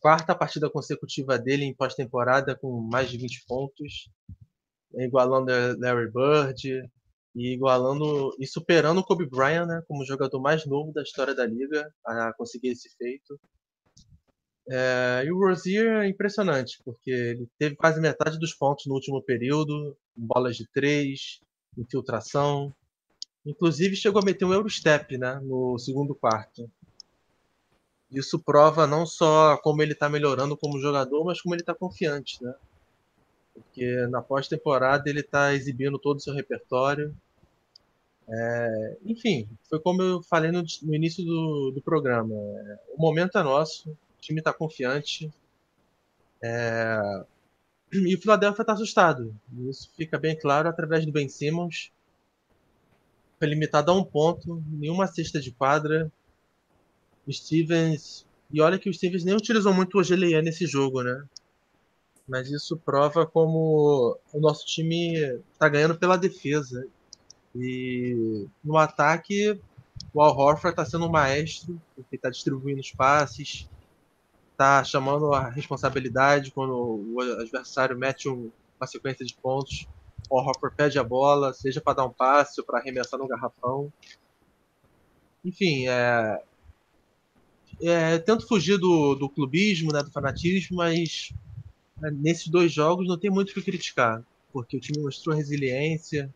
Quarta 0.00 0.34
partida 0.34 0.70
consecutiva 0.70 1.38
dele 1.38 1.64
em 1.64 1.74
pós-temporada 1.74 2.56
com 2.56 2.80
mais 2.80 3.10
de 3.10 3.18
20 3.18 3.44
pontos, 3.46 4.08
igualando 4.94 5.52
Larry 5.78 6.10
Bird 6.10 6.90
e 7.34 7.52
igualando 7.52 8.34
e 8.40 8.46
superando 8.46 8.98
o 9.00 9.04
Kobe 9.04 9.28
Bryant, 9.28 9.66
né, 9.66 9.82
como 9.86 10.06
jogador 10.06 10.40
mais 10.40 10.64
novo 10.64 10.90
da 10.92 11.02
história 11.02 11.34
da 11.34 11.44
liga 11.44 11.92
a 12.06 12.32
conseguir 12.32 12.68
esse 12.68 12.88
feito. 12.96 13.38
É, 14.68 15.24
e 15.26 15.30
o 15.30 15.38
Rozier 15.38 16.04
é 16.04 16.08
impressionante, 16.08 16.80
porque 16.84 17.10
ele 17.10 17.48
teve 17.58 17.76
quase 17.76 18.00
metade 18.00 18.38
dos 18.38 18.54
pontos 18.54 18.86
no 18.86 18.94
último 18.94 19.22
período, 19.22 19.96
bolas 20.16 20.56
de 20.56 20.66
três, 20.72 21.38
infiltração, 21.76 22.74
Inclusive 23.46 23.94
chegou 23.94 24.20
a 24.20 24.24
meter 24.24 24.44
um 24.44 24.52
Eurostep 24.52 25.16
né, 25.16 25.40
no 25.42 25.78
segundo 25.78 26.16
quarto. 26.16 26.68
Isso 28.10 28.40
prova 28.40 28.86
não 28.86 29.06
só 29.06 29.56
como 29.58 29.82
ele 29.82 29.92
está 29.92 30.08
melhorando 30.08 30.56
como 30.56 30.80
jogador, 30.80 31.24
mas 31.24 31.40
como 31.40 31.54
ele 31.54 31.62
está 31.62 31.74
confiante. 31.74 32.42
Né? 32.42 32.54
Porque 33.54 34.06
na 34.08 34.20
pós-temporada 34.20 35.08
ele 35.08 35.20
está 35.20 35.54
exibindo 35.54 35.98
todo 35.98 36.16
o 36.16 36.20
seu 36.20 36.34
repertório. 36.34 37.16
É, 38.28 38.96
enfim, 39.04 39.48
foi 39.68 39.78
como 39.78 40.02
eu 40.02 40.22
falei 40.24 40.50
no, 40.50 40.64
no 40.82 40.94
início 40.94 41.24
do, 41.24 41.70
do 41.72 41.80
programa. 41.80 42.34
É, 42.34 42.78
o 42.96 43.00
momento 43.00 43.38
é 43.38 43.42
nosso, 43.44 43.90
o 43.90 44.20
time 44.20 44.40
está 44.40 44.52
confiante. 44.52 45.32
É, 46.42 47.24
e 47.92 48.14
o 48.14 48.20
Philadelphia 48.20 48.62
está 48.62 48.72
assustado. 48.72 49.34
Isso 49.68 49.90
fica 49.96 50.18
bem 50.18 50.36
claro 50.36 50.68
através 50.68 51.06
do 51.06 51.12
Ben 51.12 51.28
Simmons, 51.28 51.92
foi 53.38 53.48
limitado 53.48 53.90
a 53.90 53.94
um 53.94 54.04
ponto, 54.04 54.62
nenhuma 54.68 55.06
cesta 55.06 55.40
de 55.40 55.50
quadra. 55.50 56.10
Stevens. 57.30 58.24
E 58.50 58.60
olha 58.60 58.78
que 58.78 58.88
o 58.88 58.94
Stevens 58.94 59.24
nem 59.24 59.34
utilizou 59.34 59.74
muito 59.74 59.96
o 59.96 60.00
Ogelier 60.00 60.42
nesse 60.42 60.66
jogo, 60.66 61.02
né? 61.02 61.24
Mas 62.28 62.50
isso 62.50 62.76
prova 62.76 63.26
como 63.26 64.18
o 64.32 64.40
nosso 64.40 64.64
time 64.66 65.40
está 65.52 65.68
ganhando 65.68 65.96
pela 65.96 66.16
defesa. 66.16 66.86
E 67.54 68.46
no 68.64 68.76
ataque, 68.76 69.58
o 70.12 70.20
Al 70.20 70.36
Horford 70.36 70.72
está 70.72 70.84
sendo 70.84 71.06
um 71.06 71.10
maestro, 71.10 71.80
porque 71.94 72.16
está 72.16 72.30
distribuindo 72.30 72.80
os 72.80 72.92
passes, 72.92 73.68
está 74.52 74.82
chamando 74.84 75.32
a 75.32 75.48
responsabilidade 75.48 76.50
quando 76.50 76.74
o 77.14 77.20
adversário 77.20 77.98
mete 77.98 78.28
uma 78.28 78.86
sequência 78.86 79.24
de 79.24 79.34
pontos 79.34 79.86
o 80.28 80.40
Hopper 80.40 80.72
pede 80.74 80.98
a 80.98 81.04
bola, 81.04 81.52
seja 81.52 81.80
para 81.80 81.94
dar 81.94 82.06
um 82.06 82.12
passe 82.12 82.60
ou 82.60 82.66
para 82.66 82.78
arremessar 82.78 83.18
no 83.18 83.28
garrafão. 83.28 83.92
Enfim, 85.44 85.86
é, 85.88 86.42
é, 87.82 88.18
tento 88.18 88.46
fugir 88.46 88.78
do, 88.78 89.14
do 89.14 89.28
clubismo, 89.28 89.92
né, 89.92 90.02
do 90.02 90.10
fanatismo, 90.10 90.78
mas 90.78 91.32
né, 92.00 92.10
nesses 92.10 92.48
dois 92.48 92.72
jogos 92.72 93.06
não 93.06 93.18
tem 93.18 93.30
muito 93.30 93.50
o 93.50 93.54
que 93.54 93.62
criticar, 93.62 94.22
porque 94.52 94.76
o 94.76 94.80
time 94.80 95.02
mostrou 95.02 95.36
resiliência, 95.36 96.32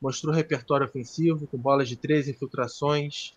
mostrou 0.00 0.34
repertório 0.34 0.86
ofensivo, 0.86 1.46
com 1.46 1.58
bolas 1.58 1.88
de 1.88 1.96
três 1.96 2.28
infiltrações. 2.28 3.34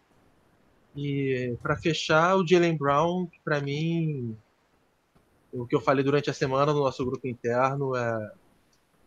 E 0.95 1.55
para 1.61 1.77
fechar, 1.77 2.35
o 2.35 2.47
Jalen 2.47 2.77
Brown, 2.77 3.27
para 3.43 3.61
mim, 3.61 4.35
o 5.51 5.65
que 5.65 5.75
eu 5.75 5.81
falei 5.81 6.03
durante 6.03 6.29
a 6.29 6.33
semana 6.33 6.73
no 6.73 6.79
nosso 6.79 7.05
grupo 7.05 7.27
interno, 7.27 7.95
é 7.95 8.31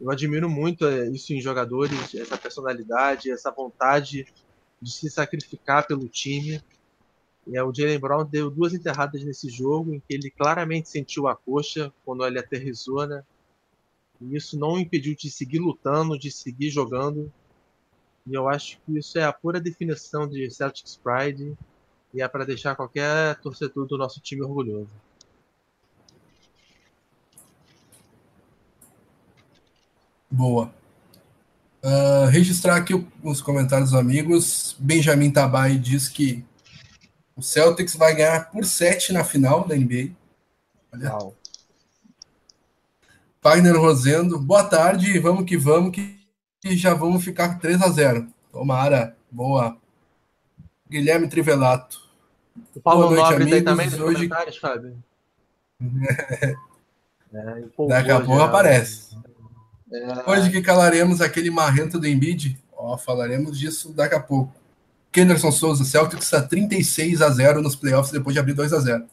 eu 0.03 0.11
admiro 0.11 0.51
muito 0.51 0.85
é, 0.85 1.09
isso 1.09 1.33
em 1.33 1.41
jogadores, 1.41 2.13
essa 2.13 2.37
personalidade, 2.37 3.31
essa 3.31 3.53
vontade 3.53 4.27
de 4.81 4.91
se 4.91 5.09
sacrificar 5.09 5.87
pelo 5.87 6.09
time. 6.09 6.61
É, 7.53 7.63
o 7.63 7.73
Jalen 7.73 8.01
Brown 8.01 8.25
deu 8.25 8.51
duas 8.51 8.75
enterradas 8.75 9.23
nesse 9.23 9.49
jogo, 9.49 9.95
em 9.95 10.01
que 10.01 10.13
ele 10.13 10.29
claramente 10.29 10.89
sentiu 10.89 11.29
a 11.29 11.37
coxa 11.37 11.93
quando 12.05 12.27
ele 12.27 12.41
aterrizou, 12.41 13.07
né? 13.07 13.23
E 14.21 14.37
isso 14.37 14.59
não 14.59 14.73
o 14.73 14.79
impediu 14.79 15.15
de 15.15 15.31
seguir 15.31 15.61
lutando, 15.61 16.19
de 16.19 16.33
seguir 16.33 16.71
jogando. 16.71 17.33
E 18.27 18.35
eu 18.35 18.49
acho 18.49 18.81
que 18.85 18.99
isso 18.99 19.19
é 19.21 19.25
a 19.25 19.33
pura 19.33 19.61
definição 19.61 20.29
de 20.29 20.51
Celtics 20.51 20.97
Pride 20.97 21.57
e 22.13 22.21
é 22.21 22.27
para 22.27 22.45
deixar 22.45 22.75
qualquer 22.75 23.37
torcedor 23.41 23.87
do 23.87 23.97
nosso 23.97 24.21
time 24.21 24.43
orgulhoso. 24.43 24.91
Boa. 30.33 30.73
Uh, 31.85 32.25
registrar 32.31 32.77
aqui 32.77 32.95
os 33.23 33.43
comentários 33.43 33.91
dos 33.91 34.01
amigos. 34.01 34.75
Benjamin 34.79 35.31
Tabai 35.31 35.77
diz 35.77 36.09
que 36.09 36.43
o 37.37 37.43
Celtics 37.43 37.95
vai 37.95 38.15
ganhar 38.15 38.51
por 38.51 38.65
7 38.65 39.13
na 39.13 39.25
final 39.25 39.69
da 39.69 39.77
NBA. 39.77 40.13
Olha. 40.91 41.13
Uau. 41.13 41.37
Wagner 43.45 43.77
Rosendo, 43.77 44.39
boa 44.39 44.65
tarde, 44.65 45.19
vamos 45.19 45.45
que 45.45 45.59
vamos, 45.59 45.91
que 45.91 46.17
já 46.77 46.95
vamos 46.95 47.25
ficar 47.25 47.59
3 47.59 47.83
a 47.83 47.89
0 47.91 48.29
Tomara, 48.53 49.17
boa. 49.31 49.77
Guilherme 50.89 51.29
Trivelato. 51.29 52.01
O 52.75 52.81
Paulo 52.81 53.09
boa 53.09 53.17
noite, 53.17 53.31
Nobre 53.31 53.43
amigos. 53.43 53.65
também 53.65 53.87
nos 53.91 54.01
hoje... 54.01 54.29
comentários, 54.29 54.57
Fábio. 54.57 54.97
é, 57.35 57.65
Daqui 57.89 58.11
a 58.13 58.21
pouco 58.21 58.41
aparece. 58.41 59.13
É... 59.93 60.31
Hoje 60.31 60.51
que 60.51 60.63
calaremos 60.63 61.21
aquele 61.21 61.51
marrento 61.51 61.99
do 61.99 62.07
Embiid, 62.07 62.59
ó, 62.73 62.97
falaremos 62.97 63.59
disso 63.59 63.93
daqui 63.93 64.15
a 64.15 64.21
pouco. 64.21 64.55
Kenderson 65.11 65.53
Souza, 65.53 65.85
Celtics 65.85 66.25
está 66.25 66.41
36 66.41 67.21
a 67.21 67.29
0 67.29 67.61
nos 67.61 67.77
playoffs 67.77 68.11
depois 68.11 68.33
de 68.33 68.41
abrir 68.41 68.55
2 68.55 68.73
a 68.73 68.81
0. 68.81 69.05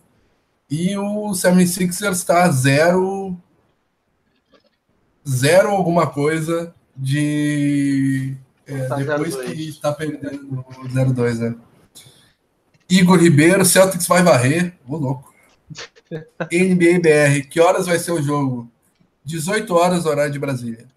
E 0.71 0.95
o 0.97 1.31
76ers 1.31 2.11
está 2.13 2.49
0 2.49 3.37
zero 5.27 5.69
alguma 5.69 6.07
coisa 6.07 6.73
de 6.95 8.35
é, 8.65 8.85
tá 8.85 8.95
depois 8.95 9.35
que 9.35 9.69
está 9.69 9.91
perdendo 9.91 10.59
o 10.59 10.87
0-2, 10.87 11.37
né? 11.39 11.55
Igor 12.89 13.19
Ribeiro, 13.19 13.65
Celtics 13.65 14.07
vai 14.07 14.23
varrer. 14.23 14.73
Ô, 14.87 14.97
louco. 14.97 15.33
NBA 16.51 16.99
BR, 17.01 17.47
que 17.47 17.59
horas 17.59 17.85
vai 17.85 17.99
ser 17.99 18.11
o 18.11 18.21
jogo? 18.21 18.69
18 19.23 19.73
horas, 19.73 20.05
horário 20.05 20.31
de 20.31 20.39
Brasília. 20.39 20.87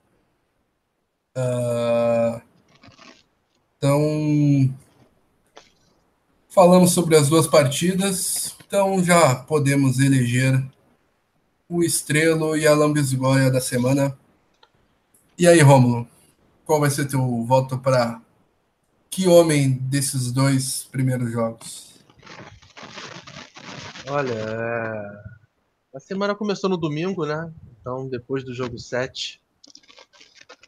Uh, 1.37 2.41
então, 3.77 4.75
falamos 6.49 6.93
sobre 6.93 7.17
as 7.17 7.29
duas 7.29 7.47
partidas. 7.47 8.57
Então, 8.67 9.03
já 9.03 9.35
podemos 9.35 9.99
eleger 9.99 10.63
o 11.69 11.83
Estrelo 11.83 12.57
e 12.57 12.67
a 12.67 12.75
Lambisgoia 12.75 13.51
da 13.51 13.61
semana. 13.61 14.17
E 15.39 15.49
aí, 15.49 15.61
Rômulo, 15.61 16.07
qual 16.65 16.81
vai 16.81 16.91
ser 16.91 17.07
teu 17.07 17.45
voto 17.45 17.79
para 17.79 18.21
que 19.11 19.27
homem 19.27 19.73
desses 19.73 20.31
dois 20.31 20.85
primeiros 20.85 21.31
jogos? 21.31 21.93
Olha, 24.09 25.23
a 25.95 26.01
semana 26.01 26.35
começou 26.35 26.69
no 26.69 26.77
domingo, 26.77 27.25
né? 27.27 27.53
Então, 27.83 28.09
depois 28.09 28.45
do 28.45 28.55
jogo 28.55 28.79
7. 28.79 29.43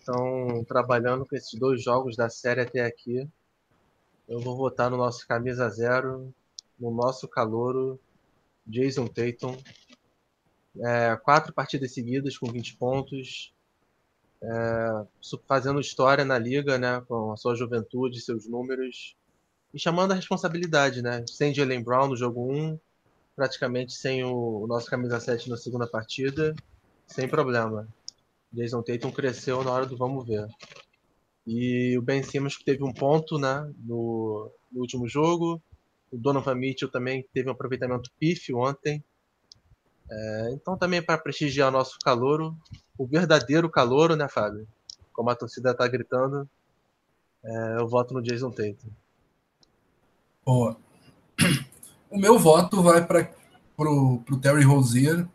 Então, 0.02 0.64
trabalhando 0.64 1.24
com 1.24 1.36
esses 1.36 1.56
dois 1.58 1.80
jogos 1.80 2.16
da 2.16 2.28
série 2.28 2.60
até 2.60 2.84
aqui, 2.84 3.26
eu 4.28 4.40
vou 4.40 4.56
votar 4.56 4.90
no 4.90 4.96
nosso 4.96 5.26
camisa 5.26 5.68
zero, 5.68 6.34
no 6.78 6.90
nosso 6.90 7.28
calouro, 7.28 8.00
Jason 8.66 9.06
Tatum. 9.06 9.56
É, 10.80 11.16
quatro 11.22 11.52
partidas 11.52 11.94
seguidas 11.94 12.36
com 12.36 12.50
20 12.50 12.76
pontos, 12.76 13.54
é, 14.42 15.06
fazendo 15.46 15.80
história 15.80 16.24
na 16.24 16.36
liga, 16.36 16.78
né, 16.78 17.00
com 17.06 17.30
a 17.30 17.36
sua 17.36 17.54
juventude, 17.54 18.20
seus 18.20 18.48
números, 18.48 19.16
e 19.72 19.78
chamando 19.78 20.10
a 20.10 20.16
responsabilidade, 20.16 21.00
né, 21.00 21.24
sem 21.28 21.54
Jalen 21.54 21.80
Brown 21.80 22.08
no 22.08 22.16
jogo 22.16 22.52
1, 22.52 22.76
praticamente 23.36 23.92
sem 23.92 24.24
o, 24.24 24.64
o 24.64 24.66
nosso 24.66 24.90
camisa 24.90 25.20
7 25.20 25.48
na 25.48 25.56
segunda 25.56 25.86
partida, 25.86 26.56
sem 27.06 27.28
problema. 27.28 27.88
Jason 28.52 28.82
Tatum 28.82 29.10
cresceu 29.10 29.62
na 29.64 29.70
hora 29.70 29.86
do 29.86 29.96
vamos 29.96 30.26
ver. 30.26 30.46
E 31.46 31.96
o 31.98 32.02
Ben 32.02 32.22
Simmons 32.22 32.56
que 32.56 32.64
teve 32.64 32.82
um 32.82 32.92
ponto, 32.92 33.38
né, 33.38 33.70
no, 33.78 34.50
no 34.72 34.80
último 34.80 35.08
jogo. 35.08 35.60
O 36.10 36.16
Donovan 36.16 36.54
Mitchell 36.54 36.90
também 36.90 37.26
teve 37.34 37.48
um 37.48 37.52
aproveitamento 37.52 38.10
pífio 38.18 38.58
ontem. 38.58 39.02
É, 40.10 40.50
então 40.52 40.76
também 40.76 41.02
para 41.02 41.18
prestigiar 41.18 41.72
nosso 41.72 41.98
calouro, 42.04 42.56
o 42.96 43.06
verdadeiro 43.06 43.68
calouro, 43.68 44.14
né, 44.14 44.28
Fábio? 44.28 44.66
Como 45.12 45.30
a 45.30 45.34
torcida 45.34 45.72
está 45.72 45.86
gritando, 45.88 46.48
é, 47.42 47.76
eu 47.78 47.88
voto 47.88 48.14
no 48.14 48.22
Jason 48.22 48.50
Tatum. 48.50 48.88
Boa. 50.44 50.76
O 52.10 52.18
meu 52.18 52.38
voto 52.38 52.80
vai 52.80 53.04
para 53.04 53.28
o 53.76 54.38
Terry 54.40 54.62
Rozier, 54.62 55.26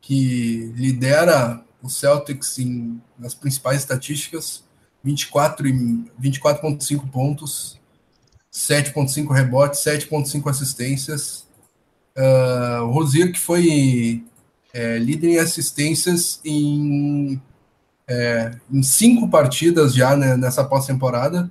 que 0.00 0.72
lidera 0.76 1.62
o 1.82 1.88
Celtics 1.88 2.58
em, 2.58 3.00
nas 3.18 3.34
principais 3.34 3.80
estatísticas, 3.80 4.64
24,5 5.04 6.10
24 6.18 7.08
pontos, 7.10 7.78
7,5 8.52 9.32
rebotes, 9.32 9.80
7,5 9.80 10.50
assistências. 10.50 11.46
Uh, 12.16 12.82
o 12.82 12.90
Rozier, 12.90 13.32
que 13.32 13.38
foi 13.38 14.24
é, 14.72 14.98
líder 14.98 15.28
em 15.28 15.38
assistências 15.38 16.40
em, 16.44 17.40
é, 18.06 18.56
em 18.70 18.82
cinco 18.82 19.28
partidas 19.28 19.94
já 19.94 20.16
né, 20.16 20.36
nessa 20.36 20.64
pós-temporada, 20.64 21.50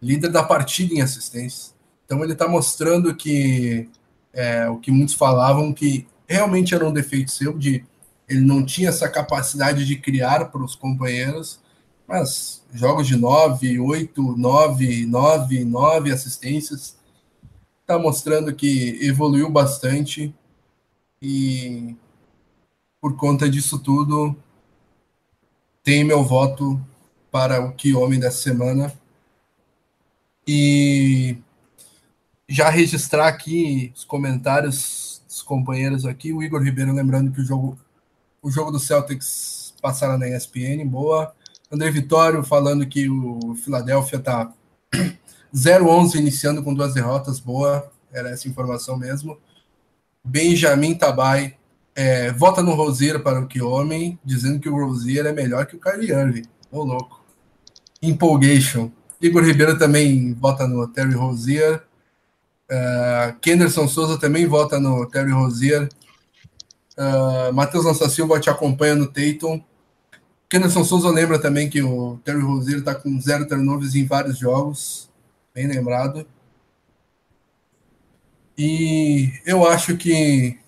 líder 0.00 0.30
da 0.30 0.42
partida 0.42 0.94
em 0.94 1.02
assistências. 1.02 1.74
Então 2.04 2.22
ele 2.22 2.32
está 2.32 2.48
mostrando 2.48 3.14
que 3.14 3.88
é, 4.32 4.68
o 4.68 4.78
que 4.78 4.90
muitos 4.90 5.14
falavam 5.14 5.72
que 5.72 6.06
realmente 6.28 6.74
era 6.74 6.86
um 6.86 6.92
defeito 6.92 7.30
seu, 7.30 7.56
de 7.56 7.84
ele 8.28 8.42
não 8.42 8.64
tinha 8.64 8.90
essa 8.90 9.08
capacidade 9.08 9.86
de 9.86 9.96
criar 9.96 10.44
para 10.46 10.62
os 10.62 10.74
companheiros, 10.74 11.58
mas 12.06 12.62
jogos 12.74 13.06
de 13.06 13.16
9, 13.16 13.80
8, 13.80 14.36
9, 14.36 15.06
9, 15.06 15.64
9 15.64 16.12
assistências, 16.12 16.98
está 17.80 17.98
mostrando 17.98 18.54
que 18.54 18.98
evoluiu 19.00 19.48
bastante 19.48 20.34
e 21.22 21.96
por 23.00 23.16
conta 23.16 23.48
disso 23.48 23.78
tudo, 23.78 24.36
tem 25.82 26.04
meu 26.04 26.22
voto 26.22 26.78
para 27.30 27.64
o 27.64 27.72
que 27.72 27.94
homem 27.94 28.20
dessa 28.20 28.42
semana. 28.42 28.92
E 30.46 31.38
já 32.48 32.68
registrar 32.68 33.28
aqui 33.28 33.92
os 33.94 34.04
comentários 34.04 35.07
dos 35.38 35.42
companheiros 35.42 36.04
aqui. 36.04 36.32
O 36.32 36.42
Igor 36.42 36.62
Ribeiro 36.62 36.92
lembrando 36.92 37.30
que 37.30 37.40
o 37.40 37.44
jogo, 37.44 37.78
o 38.42 38.50
jogo 38.50 38.70
do 38.70 38.78
Celtics 38.78 39.74
passará 39.80 40.18
na 40.18 40.28
ESPN, 40.28 40.86
boa. 40.86 41.32
André 41.70 41.90
Vitório 41.90 42.42
falando 42.42 42.86
que 42.86 43.08
o 43.08 43.54
Philadelphia 43.54 44.18
tá 44.18 44.52
0-11 45.54 46.16
iniciando 46.16 46.62
com 46.62 46.74
duas 46.74 46.94
derrotas, 46.94 47.38
boa. 47.38 47.90
Era 48.12 48.30
essa 48.30 48.48
informação 48.48 48.96
mesmo. 48.96 49.38
Benjamin 50.24 50.94
Tabai 50.94 51.56
é, 51.94 52.32
vota 52.32 52.62
no 52.62 52.74
Rosier 52.74 53.22
para 53.22 53.40
o 53.40 53.46
que 53.46 53.60
homem, 53.60 54.18
dizendo 54.24 54.60
que 54.60 54.68
o 54.68 54.74
Rosier 54.74 55.26
é 55.26 55.32
melhor 55.32 55.66
que 55.66 55.76
o 55.76 55.80
Kyrie 55.80 56.10
Irving. 56.10 56.44
Ô, 56.70 56.82
louco. 56.82 57.22
Empolgation. 58.00 58.90
Igor 59.20 59.42
Ribeiro 59.42 59.78
também 59.78 60.32
vota 60.34 60.66
no 60.66 60.86
Terry 60.88 61.14
Rosier. 61.14 61.82
Uh, 62.70 63.38
Kenderson 63.40 63.88
Souza 63.88 64.18
também 64.18 64.46
vota 64.46 64.78
no 64.78 65.06
Terry 65.06 65.30
Rosier. 65.30 65.88
Uh, 66.96 67.52
Matheus 67.52 67.84
Lança 67.84 68.08
Silva 68.08 68.40
te 68.40 68.50
acompanha 68.50 68.94
no 68.94 69.06
Tatum. 69.06 69.62
Kenderson 70.48 70.84
Souza 70.84 71.10
lembra 71.10 71.38
também 71.38 71.68
que 71.68 71.82
o 71.82 72.18
Terry 72.24 72.40
Rosier 72.40 72.78
está 72.78 72.94
com 72.94 73.20
zero 73.20 73.46
turnovers 73.46 73.94
em 73.94 74.06
vários 74.06 74.38
jogos. 74.38 75.10
Bem 75.54 75.66
lembrado. 75.66 76.26
E 78.56 79.32
eu 79.46 79.66
acho 79.66 79.96
que 79.96 80.58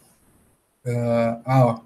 Uh, 0.85 1.37
ah, 1.45 1.81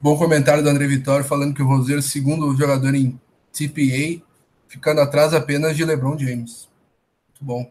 bom 0.00 0.16
comentário 0.16 0.62
do 0.62 0.68
André 0.68 0.86
Vitório 0.86 1.24
falando 1.24 1.54
que 1.54 1.62
o 1.62 1.66
Roseiro 1.66 2.00
é 2.00 2.04
o 2.04 2.06
segundo 2.06 2.56
jogador 2.56 2.94
em 2.94 3.20
TPA, 3.52 4.24
ficando 4.68 5.00
atrás 5.00 5.34
apenas 5.34 5.76
de 5.76 5.84
LeBron 5.84 6.16
James. 6.16 6.68
Muito 7.28 7.44
bom. 7.44 7.70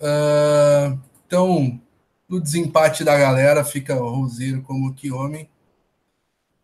Uh, 0.00 0.98
então, 1.26 1.80
no 2.28 2.40
desempate 2.40 3.04
da 3.04 3.16
galera, 3.16 3.64
fica 3.64 3.94
o 3.94 4.08
Roseiro 4.08 4.62
como 4.62 4.94
que 4.94 5.10
homem. 5.10 5.48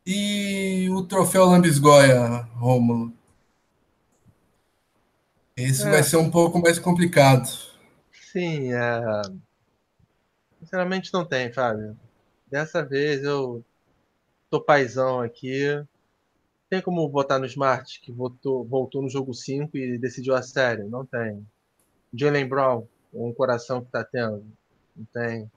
E 0.06 0.88
o 0.90 1.02
troféu 1.06 1.46
Lambisgoia, 1.46 2.42
Rômulo. 2.56 3.12
Esse 5.56 5.86
é. 5.86 5.90
vai 5.90 6.02
ser 6.02 6.16
um 6.16 6.30
pouco 6.30 6.60
mais 6.60 6.78
complicado. 6.78 7.48
Sim, 8.12 8.72
é... 8.72 9.22
sinceramente 10.60 11.12
não 11.12 11.24
tem, 11.24 11.52
Fábio. 11.52 11.96
Dessa 12.50 12.84
vez 12.84 13.22
eu 13.22 13.64
tô 14.50 14.60
paizão 14.60 15.20
aqui. 15.20 15.82
Tem 16.68 16.82
como 16.82 17.08
votar 17.08 17.38
no 17.38 17.46
Smart, 17.46 18.00
que 18.00 18.12
votou, 18.12 18.64
voltou 18.64 19.00
no 19.00 19.08
jogo 19.08 19.32
5 19.32 19.76
e 19.76 19.96
decidiu 19.96 20.34
a 20.34 20.42
série? 20.42 20.84
Não 20.84 21.06
tem. 21.06 21.46
Jalen 22.12 22.48
Brown, 22.48 22.86
um 23.14 23.32
coração 23.32 23.84
que 23.84 23.90
tá 23.90 24.04
tendo? 24.04 24.44
Não 24.96 25.04
tem. 25.12 25.50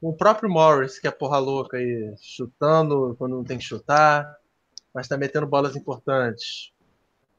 O 0.00 0.12
próprio 0.12 0.50
Morris, 0.50 0.98
que 0.98 1.08
é 1.08 1.10
porra 1.10 1.38
louca 1.38 1.78
aí, 1.78 2.14
chutando 2.20 3.14
quando 3.18 3.36
não 3.36 3.44
tem 3.44 3.58
que 3.58 3.64
chutar. 3.64 4.38
mas 4.92 5.08
tá 5.08 5.16
metendo 5.16 5.46
bolas 5.46 5.74
importantes. 5.74 6.72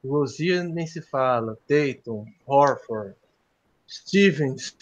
Rozier 0.03 0.63
nem 0.63 0.85
se 0.85 1.01
fala, 1.01 1.57
Tatum, 1.67 2.25
Horford, 2.45 3.15
Stevens. 3.87 4.75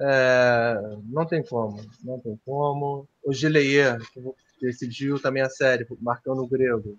É, 0.00 0.74
não 1.04 1.26
tem 1.26 1.42
como, 1.42 1.84
não 2.04 2.20
tem 2.20 2.38
como. 2.44 3.08
O 3.22 3.32
Gileyer, 3.32 3.98
que 4.12 4.20
decidiu 4.60 5.20
também 5.20 5.42
a 5.42 5.50
série, 5.50 5.86
marcando 6.00 6.42
o 6.42 6.48
grego. 6.48 6.98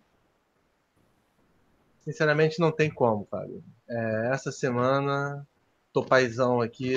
Sinceramente, 2.02 2.60
não 2.60 2.72
tem 2.72 2.90
como, 2.90 3.26
Fábio. 3.30 3.64
É, 3.88 4.30
essa 4.34 4.52
semana, 4.52 5.48
tô 5.94 6.04
paizão 6.04 6.62
aqui, 6.62 6.96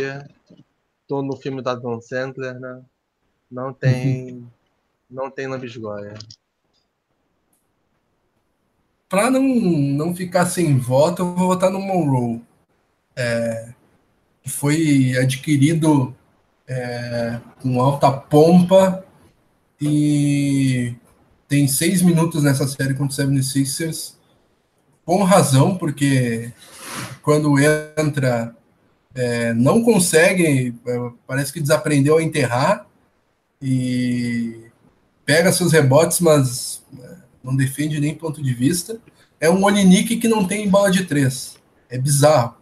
tô 1.06 1.22
no 1.22 1.36
filme 1.36 1.62
da 1.62 1.74
Don 1.74 2.00
Sandler, 2.00 2.58
né? 2.58 2.82
Não 3.50 3.72
tem, 3.72 4.46
não 5.10 5.30
tem 5.30 5.46
lambisgoia. 5.46 6.14
Para 9.08 9.30
não, 9.30 9.42
não 9.42 10.14
ficar 10.14 10.46
sem 10.46 10.78
voto, 10.78 11.22
eu 11.22 11.34
vou 11.34 11.48
votar 11.48 11.70
no 11.70 11.80
Monroe. 11.80 12.42
É, 13.14 13.74
foi 14.46 15.14
adquirido 15.18 16.16
é, 16.66 17.38
com 17.60 17.80
alta 17.80 18.10
pompa 18.10 19.04
e 19.78 20.94
tem 21.46 21.68
seis 21.68 22.00
minutos 22.00 22.42
nessa 22.42 22.66
série 22.66 22.94
contra 22.94 23.24
o 23.24 23.28
76ers 23.28 24.14
com 25.04 25.22
razão, 25.22 25.76
porque 25.76 26.52
quando 27.22 27.58
entra 27.58 28.56
é, 29.14 29.52
não 29.54 29.82
consegue, 29.82 30.74
é, 30.86 31.10
parece 31.26 31.52
que 31.52 31.60
desaprendeu 31.60 32.18
a 32.18 32.22
enterrar 32.22 32.86
e 33.60 34.70
pega 35.24 35.52
seus 35.52 35.72
rebotes, 35.72 36.20
mas 36.20 36.84
é, 36.98 37.16
não 37.42 37.54
defende 37.54 38.00
nem 38.00 38.14
ponto 38.14 38.42
de 38.42 38.54
vista. 38.54 38.98
É 39.40 39.50
um 39.50 39.64
Olinick 39.64 40.16
que 40.16 40.28
não 40.28 40.46
tem 40.46 40.68
bola 40.68 40.90
de 40.90 41.04
três. 41.04 41.56
É 41.88 41.98
bizarro. 41.98 42.56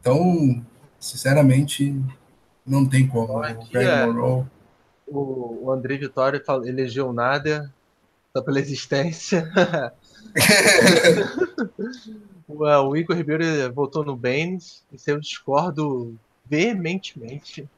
Então, 0.00 0.64
sinceramente, 1.00 1.94
não 2.64 2.86
tem 2.86 3.06
como. 3.06 3.42
Aqui 3.42 3.76
é, 3.76 4.06
o, 4.06 4.44
o 5.62 5.70
André 5.72 5.96
Vitória 5.96 6.42
elegeu 6.64 7.08
o 7.08 7.12
Nader 7.12 7.68
só 8.36 8.42
pela 8.42 8.60
existência. 8.60 9.50
o 12.48 12.96
Igor 12.96 13.16
Ribeiro 13.16 13.44
votou 13.72 14.04
no 14.04 14.16
Baines, 14.16 14.82
e 14.92 15.10
eu 15.10 15.20
discordo 15.20 16.16
veementemente. 16.46 17.68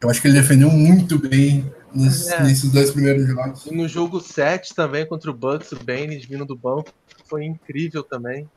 Eu 0.00 0.08
acho 0.08 0.20
que 0.20 0.28
ele 0.28 0.40
defendeu 0.40 0.70
muito 0.70 1.18
bem 1.18 1.70
nos, 1.94 2.28
é. 2.28 2.42
nesses 2.42 2.70
dois 2.72 2.90
primeiros 2.90 3.26
jogos. 3.26 3.66
E 3.66 3.74
no 3.74 3.86
jogo 3.86 4.20
7 4.20 4.74
também, 4.74 5.06
contra 5.06 5.30
o 5.30 5.34
Bucks, 5.34 5.72
o 5.72 5.84
Baines 5.84 6.24
vindo 6.24 6.46
do 6.46 6.56
banco, 6.56 6.92
foi 7.26 7.44
incrível 7.44 8.02
também. 8.02 8.48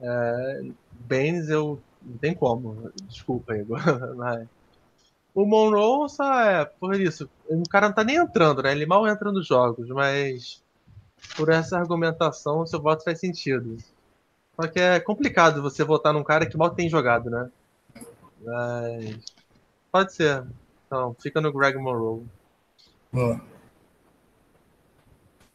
É, 0.00 0.62
Baines 1.08 1.48
eu 1.48 1.80
não 2.02 2.16
tem 2.18 2.34
como, 2.34 2.90
desculpa, 3.08 3.56
Igor. 3.56 3.80
Mas... 4.16 4.46
O 5.34 5.46
Monroe 5.46 6.08
só 6.08 6.40
é 6.40 6.64
por 6.64 7.00
isso. 7.00 7.30
O 7.48 7.62
cara 7.68 7.86
não 7.88 7.94
tá 7.94 8.02
nem 8.02 8.16
entrando, 8.16 8.60
né? 8.60 8.72
Ele 8.72 8.86
mal 8.86 9.06
entra 9.06 9.30
nos 9.30 9.46
jogos, 9.46 9.88
mas 9.88 10.60
por 11.36 11.48
essa 11.48 11.78
argumentação, 11.78 12.66
seu 12.66 12.80
voto 12.80 13.04
faz 13.04 13.20
sentido. 13.20 13.76
Só 14.56 14.66
que 14.66 14.80
é 14.80 14.98
complicado 14.98 15.62
você 15.62 15.84
votar 15.84 16.12
num 16.12 16.24
cara 16.24 16.46
que 16.46 16.56
mal 16.56 16.70
tem 16.70 16.88
jogado, 16.88 17.30
né? 17.30 17.48
Mas. 18.44 19.16
Pode 19.92 20.12
ser. 20.12 20.44
Então, 20.86 21.14
fica 21.20 21.40
no 21.40 21.52
Greg 21.52 21.78
Monroe. 21.78 22.26
Boa. 23.12 23.40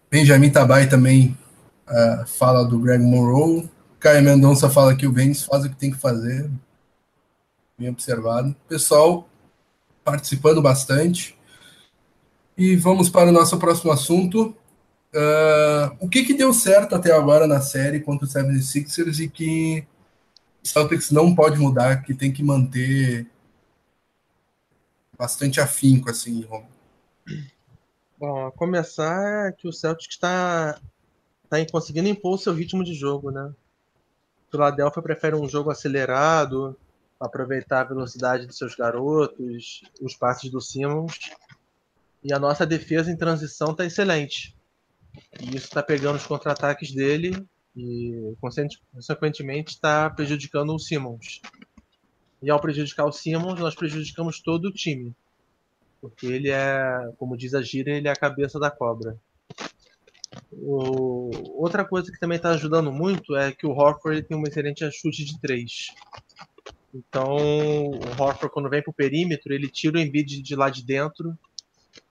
Benjamin 0.10 0.52
Tabai 0.52 0.88
também 0.88 1.38
uh, 1.88 2.26
fala 2.26 2.64
do 2.64 2.80
Greg 2.80 3.04
Monroe. 3.04 3.70
Caio 4.00 4.24
Mendonça 4.24 4.70
fala 4.70 4.96
que 4.96 5.08
o 5.08 5.12
Vênus 5.12 5.44
faz 5.44 5.66
o 5.66 5.70
que 5.70 5.76
tem 5.76 5.92
que 5.92 5.98
fazer. 5.98 6.50
Bem 7.78 7.90
observado. 7.90 8.56
Pessoal 8.68 9.28
participando 10.04 10.62
bastante. 10.62 11.38
E 12.58 12.76
vamos 12.76 13.10
para 13.10 13.30
o 13.30 13.32
nosso 13.34 13.58
próximo 13.58 13.92
assunto. 13.92 14.56
Uh, 15.14 15.96
o 16.00 16.10
que, 16.10 16.24
que 16.24 16.34
deu 16.34 16.52
certo 16.52 16.96
até 16.96 17.12
agora 17.12 17.46
na 17.46 17.62
série 17.62 18.00
contra 18.00 18.26
o 18.26 18.30
76ers 18.30 19.20
e 19.20 19.30
que 19.30 19.86
o 20.64 20.68
Celtics 20.68 21.12
não 21.12 21.36
pode 21.36 21.60
mudar, 21.60 22.02
que 22.02 22.16
tem 22.16 22.32
que 22.32 22.42
manter 22.42 23.28
bastante 25.18 25.62
afinco, 25.62 26.10
assim, 26.10 26.42
Rom? 26.44 26.66
Bom, 28.18 28.48
a 28.48 28.52
começar 28.52 29.50
é 29.50 29.52
que 29.52 29.68
o 29.68 29.74
Celtics 29.74 30.16
está 30.16 30.80
tá 31.48 31.58
conseguindo 31.72 32.10
impor 32.10 32.34
o 32.34 32.38
seu 32.38 32.54
ritmo 32.54 32.84
de 32.84 32.96
jogo, 32.96 33.30
né? 33.30 33.54
Philadelphia 34.50 35.02
prefere 35.02 35.36
um 35.36 35.48
jogo 35.48 35.70
acelerado, 35.70 36.76
aproveitar 37.20 37.82
a 37.82 37.86
velocidade 37.86 38.48
dos 38.48 38.58
seus 38.58 38.76
garotos, 38.76 39.84
os 40.02 40.16
passes 40.16 40.50
do 40.50 40.60
Simmons. 40.62 41.20
E 42.24 42.34
a 42.34 42.40
nossa 42.40 42.66
defesa 42.66 43.12
em 43.12 43.18
transição 43.18 43.72
está 43.72 43.86
excelente. 43.86 44.56
E 45.42 45.56
isso 45.56 45.68
está 45.68 45.84
pegando 45.84 46.16
os 46.16 46.26
contra-ataques 46.26 46.94
dele 46.94 47.46
e, 47.76 48.36
consequentemente, 48.40 49.74
está 49.74 50.10
prejudicando 50.10 50.74
o 50.74 50.80
Simmons. 50.80 51.42
E 52.42 52.50
ao 52.50 52.60
prejudicar 52.60 53.06
o 53.06 53.12
Simmons, 53.12 53.60
nós 53.60 53.76
prejudicamos 53.76 54.42
todo 54.42 54.66
o 54.66 54.72
time. 54.72 55.16
Porque 56.02 56.26
ele 56.26 56.50
é, 56.50 57.14
como 57.18 57.38
diz 57.38 57.54
a 57.54 57.62
gíria, 57.62 57.94
ele 57.94 58.08
é 58.08 58.12
a 58.12 58.16
cabeça 58.16 58.60
da 58.60 58.70
cobra. 58.70 59.18
O... 60.52 61.32
Outra 61.62 61.86
coisa 61.86 62.12
que 62.12 62.20
também 62.20 62.36
está 62.36 62.52
ajudando 62.52 62.92
muito 62.92 63.36
é 63.36 63.52
que 63.52 63.66
o 63.66 63.72
Horford 63.72 64.24
tem 64.24 64.36
um 64.36 64.44
excelente 64.44 64.90
chute 64.92 65.24
de 65.24 65.40
três. 65.40 65.88
Então, 66.94 67.38
o 67.38 68.22
Horford, 68.22 68.54
quando 68.54 68.70
vem 68.70 68.82
para 68.82 68.92
o 68.92 68.94
perímetro, 68.94 69.54
ele 69.54 69.70
tira 69.70 69.98
o 69.98 70.02
Embiid 70.02 70.42
de 70.42 70.56
lá 70.56 70.70
de 70.70 70.84
dentro. 70.84 71.38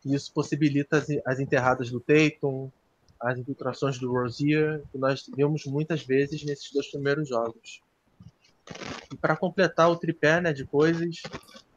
E 0.04 0.14
isso 0.14 0.32
possibilita 0.32 0.96
as, 0.96 1.06
as 1.26 1.38
enterradas 1.38 1.90
do 1.90 2.00
Tatum, 2.00 2.70
as 3.22 3.38
infiltrações 3.38 3.98
do 3.98 4.12
Rozier, 4.12 4.82
que 4.90 4.98
nós 4.98 5.24
vimos 5.34 5.64
muitas 5.64 6.04
vezes 6.04 6.44
nesses 6.44 6.72
dois 6.72 6.90
primeiros 6.90 7.28
jogos. 7.28 7.80
E 9.12 9.16
para 9.16 9.36
completar 9.36 9.88
o 9.90 9.96
tripé 9.96 10.40
né, 10.40 10.52
de 10.52 10.64
coisas, 10.64 11.22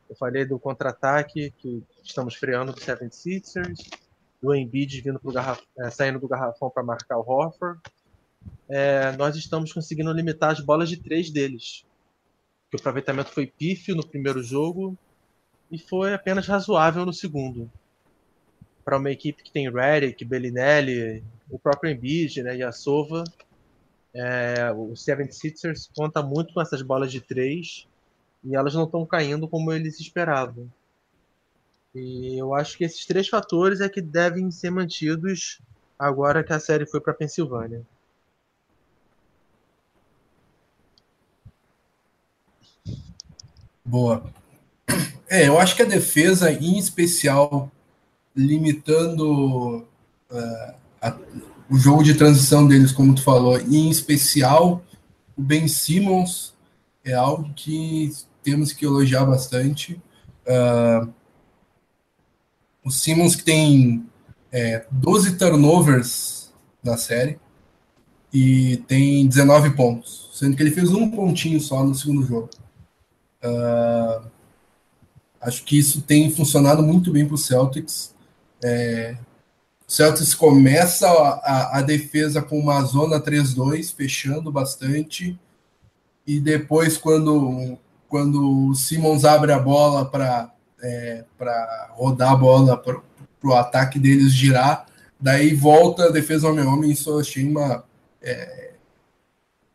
eu 0.10 0.15
falei 0.15 0.43
do 0.43 0.58
contra-ataque 0.58 1.51
que 1.58 1.84
estamos 2.03 2.36
freando 2.36 2.73
do 2.73 2.81
76ers, 2.81 3.88
do 4.41 4.55
Embiid 4.55 5.01
vindo 5.01 5.19
pro 5.19 5.31
garraf... 5.31 5.62
É, 5.77 5.89
saindo 5.91 6.19
do 6.19 6.27
garrafão 6.27 6.69
para 6.69 6.84
marcar 6.84 7.17
o 7.17 7.29
Horford. 7.29 7.79
É, 8.67 9.12
nós 9.15 9.36
estamos 9.36 9.71
conseguindo 9.71 10.12
limitar 10.12 10.51
as 10.51 10.60
bolas 10.60 10.89
de 10.89 10.97
três 10.97 11.29
deles. 11.29 11.86
O 12.73 12.77
aproveitamento 12.77 13.29
foi 13.29 13.45
pífio 13.45 13.95
no 13.95 14.05
primeiro 14.05 14.41
jogo 14.41 14.97
e 15.71 15.77
foi 15.77 16.13
apenas 16.13 16.47
razoável 16.47 17.05
no 17.05 17.13
segundo 17.13 17.71
para 18.86 18.99
uma 18.99 19.10
equipe 19.10 19.41
que 19.41 19.51
tem 19.51 19.69
Redick, 19.69 20.23
Bellinelli, 20.23 21.23
o 21.49 21.60
próprio 21.60 21.91
Embiid, 21.91 22.41
né, 22.43 22.62
a 22.63 22.71
Sova, 22.71 23.23
é, 24.13 24.71
o 24.71 24.93
76ers 24.93 25.89
conta 25.95 26.23
muito 26.23 26.53
com 26.53 26.62
essas 26.62 26.81
bolas 26.81 27.12
de 27.12 27.19
três 27.19 27.88
e 28.43 28.55
elas 28.55 28.73
não 28.73 28.86
estão 28.86 29.05
caindo 29.05 29.47
como 29.47 29.73
eles 29.73 29.99
esperavam. 29.99 30.71
E 31.93 32.38
eu 32.38 32.53
acho 32.53 32.77
que 32.77 32.84
esses 32.84 33.05
três 33.05 33.27
fatores 33.27 33.81
é 33.81 33.89
que 33.89 34.01
devem 34.01 34.51
ser 34.51 34.69
mantidos 34.69 35.62
agora 35.97 36.43
que 36.43 36.53
a 36.53 36.60
série 36.60 36.86
foi 36.86 36.99
para 36.99 37.13
Pensilvânia. 37.13 37.86
Boa. 43.84 44.23
É, 45.29 45.47
eu 45.47 45.60
acho 45.60 45.75
que 45.75 45.81
a 45.81 45.86
defesa, 45.86 46.51
em 46.51 46.77
especial 46.77 47.71
limitando 48.36 49.88
uh, 50.29 50.75
a, 51.05 51.15
o 51.69 51.77
jogo 51.77 52.03
de 52.03 52.15
transição 52.15 52.67
deles, 52.67 52.91
como 52.91 53.13
tu 53.13 53.21
falou, 53.21 53.59
e 53.59 53.77
em 53.77 53.89
especial 53.89 54.83
o 55.35 55.41
Ben 55.41 55.67
Simmons 55.67 56.53
é 57.03 57.13
algo 57.13 57.51
que 57.55 58.11
temos 58.43 58.71
que 58.71 58.85
elogiar 58.85 59.25
bastante. 59.25 60.01
Uh, 60.47 61.11
o 62.83 62.91
Simmons 62.91 63.35
que 63.35 63.43
tem 63.43 64.05
é, 64.51 64.85
12 64.91 65.37
turnovers 65.37 66.53
na 66.83 66.97
série 66.97 67.39
e 68.31 68.77
tem 68.87 69.27
19 69.27 69.71
pontos, 69.71 70.29
sendo 70.33 70.55
que 70.55 70.63
ele 70.63 70.71
fez 70.71 70.89
um 70.91 71.09
pontinho 71.09 71.59
só 71.59 71.83
no 71.83 71.95
segundo 71.95 72.25
jogo. 72.25 72.49
Uh, 73.43 74.27
acho 75.41 75.63
que 75.63 75.77
isso 75.77 76.01
tem 76.01 76.31
funcionado 76.31 76.81
muito 76.81 77.11
bem 77.11 77.25
para 77.25 77.35
o 77.35 77.37
Celtics. 77.37 78.13
É, 78.63 79.17
o 79.87 79.91
Celtics 79.91 80.33
começa 80.33 81.07
a, 81.07 81.79
a, 81.79 81.81
defesa 81.81 82.41
com 82.41 82.59
uma 82.59 82.81
zona 82.83 83.19
3-2, 83.19 83.93
fechando 83.93 84.51
bastante. 84.51 85.39
E 86.25 86.39
depois, 86.39 86.97
quando, 86.97 87.77
quando 88.07 88.69
o 88.69 88.75
Simmons 88.75 89.23
abre 89.25 89.51
a 89.51 89.59
bola 89.59 90.05
para 90.05 90.51
é, 90.81 91.23
rodar 91.91 92.31
a 92.31 92.35
bola 92.35 92.77
para 92.77 92.99
o 93.43 93.53
ataque 93.53 93.99
deles 93.99 94.33
girar, 94.33 94.87
Daí 95.19 95.55
volta 95.55 96.05
a 96.05 96.11
defesa 96.11 96.47
homem-homem, 96.47 96.91
isso 96.91 97.09
eu 97.09 97.19
achei 97.19 97.43
uma. 97.43 97.83
É, 98.21 98.73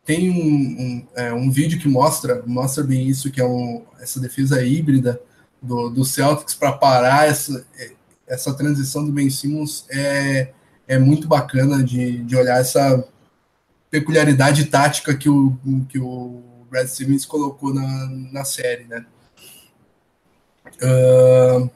tem 0.05 0.29
um, 0.29 0.35
um, 0.35 1.07
é, 1.15 1.33
um, 1.33 1.49
vídeo 1.49 1.79
que 1.79 1.87
mostra, 1.87 2.43
mostra 2.45 2.83
bem 2.83 3.07
isso, 3.07 3.31
que 3.31 3.41
é 3.41 3.45
um, 3.45 3.83
essa 3.99 4.19
defesa 4.19 4.63
híbrida 4.63 5.21
do, 5.61 5.89
do 5.89 6.05
Celtics 6.05 6.55
para 6.55 6.71
parar 6.71 7.27
essa, 7.27 7.65
essa 8.31 8.53
transição 8.53 9.05
do 9.05 9.11
Ben 9.11 9.29
Simmons 9.29 9.85
é, 9.89 10.53
é 10.87 10.97
muito 10.97 11.27
bacana 11.27 11.83
de, 11.83 12.23
de 12.23 12.35
olhar 12.35 12.61
essa 12.61 13.05
peculiaridade 13.89 14.65
tática 14.65 15.13
que 15.13 15.29
o, 15.29 15.57
que 15.89 15.99
o 15.99 16.41
Brad 16.69 16.87
Simmons 16.87 17.25
colocou 17.25 17.73
na, 17.73 18.07
na 18.31 18.45
série, 18.45 18.85
né? 18.85 19.05
Uh, 20.81 21.69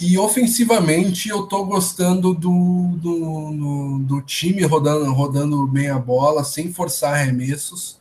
e 0.00 0.16
ofensivamente 0.16 1.28
eu 1.28 1.42
tô 1.48 1.64
gostando 1.64 2.32
do, 2.32 2.96
do, 2.96 3.50
do, 3.52 3.98
do, 3.98 4.22
time 4.22 4.64
rodando, 4.64 5.12
rodando 5.12 5.66
bem 5.66 5.90
a 5.90 5.98
bola, 5.98 6.44
sem 6.44 6.72
forçar 6.72 7.14
arremessos. 7.14 7.98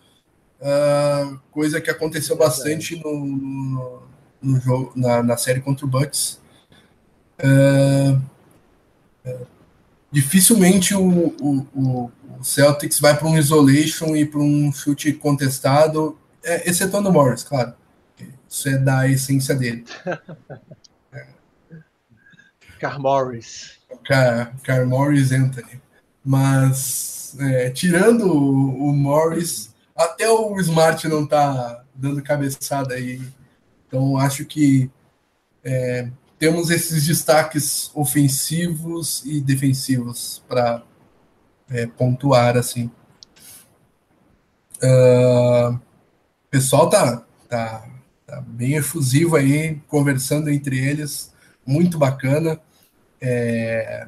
Uh, 0.62 1.40
coisa 1.52 1.82
que 1.82 1.90
aconteceu 1.90 2.38
bastante 2.38 2.96
no, 3.04 3.26
no, 3.26 4.02
no 4.44 4.62
jogo, 4.62 4.92
na, 4.96 5.24
na, 5.24 5.38
série 5.38 5.60
contra 5.60 5.88
o 5.88 5.90
Bucks. 5.90 6.40
Uh, 7.40 8.22
dificilmente 10.12 10.96
o, 10.96 11.36
o, 11.40 11.68
o, 11.76 12.12
Celtics 12.42 13.00
vai 13.00 13.18
para 13.18 13.28
um 13.28 13.38
isolation 13.38 14.16
e 14.16 14.26
para 14.26 14.40
um 14.40 14.72
chute 14.72 15.12
contestado, 15.14 16.18
é, 16.44 16.70
excetuando 16.70 17.10
o 17.10 17.12
Morris, 17.12 17.44
claro. 17.44 17.74
Isso 18.48 18.70
é 18.70 18.78
da 18.78 19.08
essência 19.08 19.56
dele. 19.56 19.86
Car 22.80 23.00
Morris. 23.00 23.80
Car, 24.06 24.56
Car 24.64 24.86
Morris 24.86 25.32
Anthony. 25.32 25.82
Mas, 26.24 27.36
é, 27.40 27.70
tirando 27.70 28.28
o, 28.28 28.90
o, 28.90 28.94
Morris, 28.94 29.74
até 29.96 30.30
o 30.30 30.60
Smart 30.60 31.08
não 31.08 31.26
tá 31.26 31.84
dando 31.94 32.22
cabeçada 32.22 32.94
aí. 32.94 33.22
Então, 33.88 34.18
acho 34.18 34.46
que 34.46 34.92
é, 35.64 36.10
temos 36.40 36.70
esses 36.70 37.06
destaques 37.06 37.92
ofensivos 37.94 39.24
e 39.26 39.42
defensivos 39.42 40.44
para 40.48 40.84
é, 41.70 41.88
pontuar, 41.88 42.58
assim. 42.58 42.92
Uh, 44.84 45.74
o 45.74 46.50
pessoal 46.50 46.90
tá, 46.90 47.26
tá, 47.50 47.88
tá 48.26 48.42
bem 48.42 48.76
efusivo 48.76 49.36
aí, 49.36 49.82
conversando 49.88 50.50
entre 50.50 50.78
eles, 50.78 51.34
muito 51.66 51.98
bacana. 51.98 52.60
É, 53.20 54.08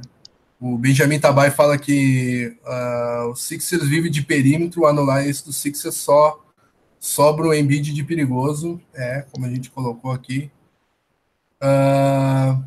o 0.60 0.78
Benjamin 0.78 1.20
Tabai 1.20 1.50
fala 1.50 1.78
que 1.78 2.56
uh, 2.64 3.30
o 3.30 3.36
Sixers 3.36 3.88
vive 3.88 4.10
de 4.10 4.22
perímetro, 4.22 4.86
anular 4.86 5.28
isso 5.28 5.46
do 5.46 5.54
Sixers 5.54 5.96
só 5.96 6.46
sobra 7.00 7.48
o 7.48 7.54
Embiid 7.54 7.94
de 7.94 8.04
perigoso, 8.04 8.80
é, 8.94 9.26
como 9.32 9.46
a 9.46 9.50
gente 9.50 9.72
colocou 9.72 10.12
aqui. 10.12 10.52
Uh, 11.62 12.64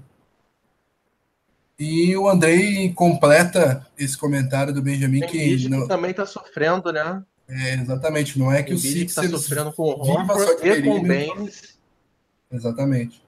e 1.79 2.17
o 2.17 2.29
Andrei 2.29 2.93
completa 2.93 3.87
esse 3.99 4.17
comentário 4.17 4.73
do 4.73 4.83
Benjamin 4.83 5.21
Tem 5.21 5.29
que, 5.29 5.69
não, 5.69 5.83
que 5.83 5.89
também 5.89 6.11
está 6.11 6.27
sofrendo, 6.27 6.93
né? 6.93 7.23
É, 7.49 7.75
exatamente, 7.75 8.39
não 8.39 8.53
é 8.53 8.63
que 8.63 8.73
o 8.73 8.79
Sixers 8.79 9.27
está 9.27 9.29
sofrendo 9.29 9.73
com 9.73 9.83
o 9.83 10.01
Horford 10.01 10.69
e 10.69 10.83
com 10.83 10.99
o 10.99 11.07
Baines. 11.07 11.77
Exatamente. 12.51 13.23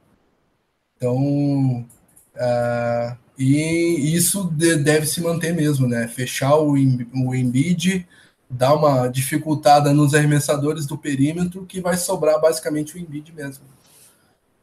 Então, 0.96 1.87
Uh, 2.35 3.16
e 3.38 4.14
isso 4.14 4.50
de, 4.50 4.77
deve 4.77 5.07
se 5.07 5.20
manter 5.20 5.55
mesmo, 5.55 5.87
né? 5.87 6.09
Fechar 6.09 6.57
o, 6.57 6.72
o 6.72 7.35
Embiid, 7.35 8.07
dar 8.48 8.74
uma 8.74 9.09
dificultada 9.09 9.92
nos 9.92 10.14
arremessadores 10.14 10.87
do 10.87 10.98
perímetro, 10.98 11.64
que 11.64 11.81
vai 11.81 11.96
sobrar 11.96 12.40
basicamente 12.40 12.96
o 12.96 12.98
Embiid 12.98 13.33
mesmo. 13.33 13.64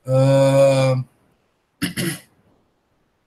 Uh, 0.06 1.06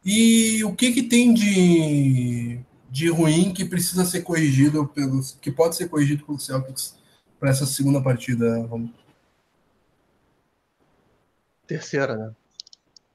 e 0.04 0.64
o 0.64 0.74
que, 0.74 0.92
que 0.92 1.02
tem 1.02 1.32
de, 1.32 2.60
de 2.90 3.08
ruim 3.08 3.52
que 3.52 3.64
precisa 3.64 4.04
ser 4.04 4.22
corrigido 4.22 4.86
pelos. 4.88 5.32
que 5.40 5.50
pode 5.50 5.76
ser 5.76 5.88
corrigido 5.88 6.24
pelo 6.24 6.38
Celtics 6.38 6.96
para 7.38 7.50
essa 7.50 7.66
segunda 7.66 8.02
partida? 8.02 8.66
Vamos. 8.66 8.90
Terceira, 11.66 12.16
né? 12.16 12.34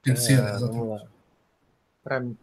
Terceira, 0.01 0.49
é, 0.49 0.55
exatamente 0.55 1.19
para 2.09 2.19
mim. 2.19 2.37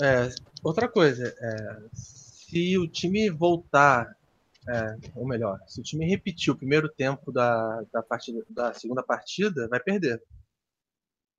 É, 0.00 0.30
outra 0.62 0.88
coisa, 0.88 1.34
é, 1.38 1.78
se 1.92 2.78
o 2.78 2.88
time 2.88 3.28
voltar, 3.28 4.16
é, 4.68 4.96
ou 5.14 5.26
melhor, 5.26 5.58
se 5.66 5.80
o 5.80 5.82
time 5.82 6.06
repetir 6.06 6.52
o 6.52 6.56
primeiro 6.56 6.88
tempo 6.88 7.32
da, 7.32 7.82
da, 7.92 8.02
partida, 8.02 8.44
da 8.50 8.72
segunda 8.72 9.02
partida, 9.02 9.68
vai 9.68 9.80
perder. 9.80 10.22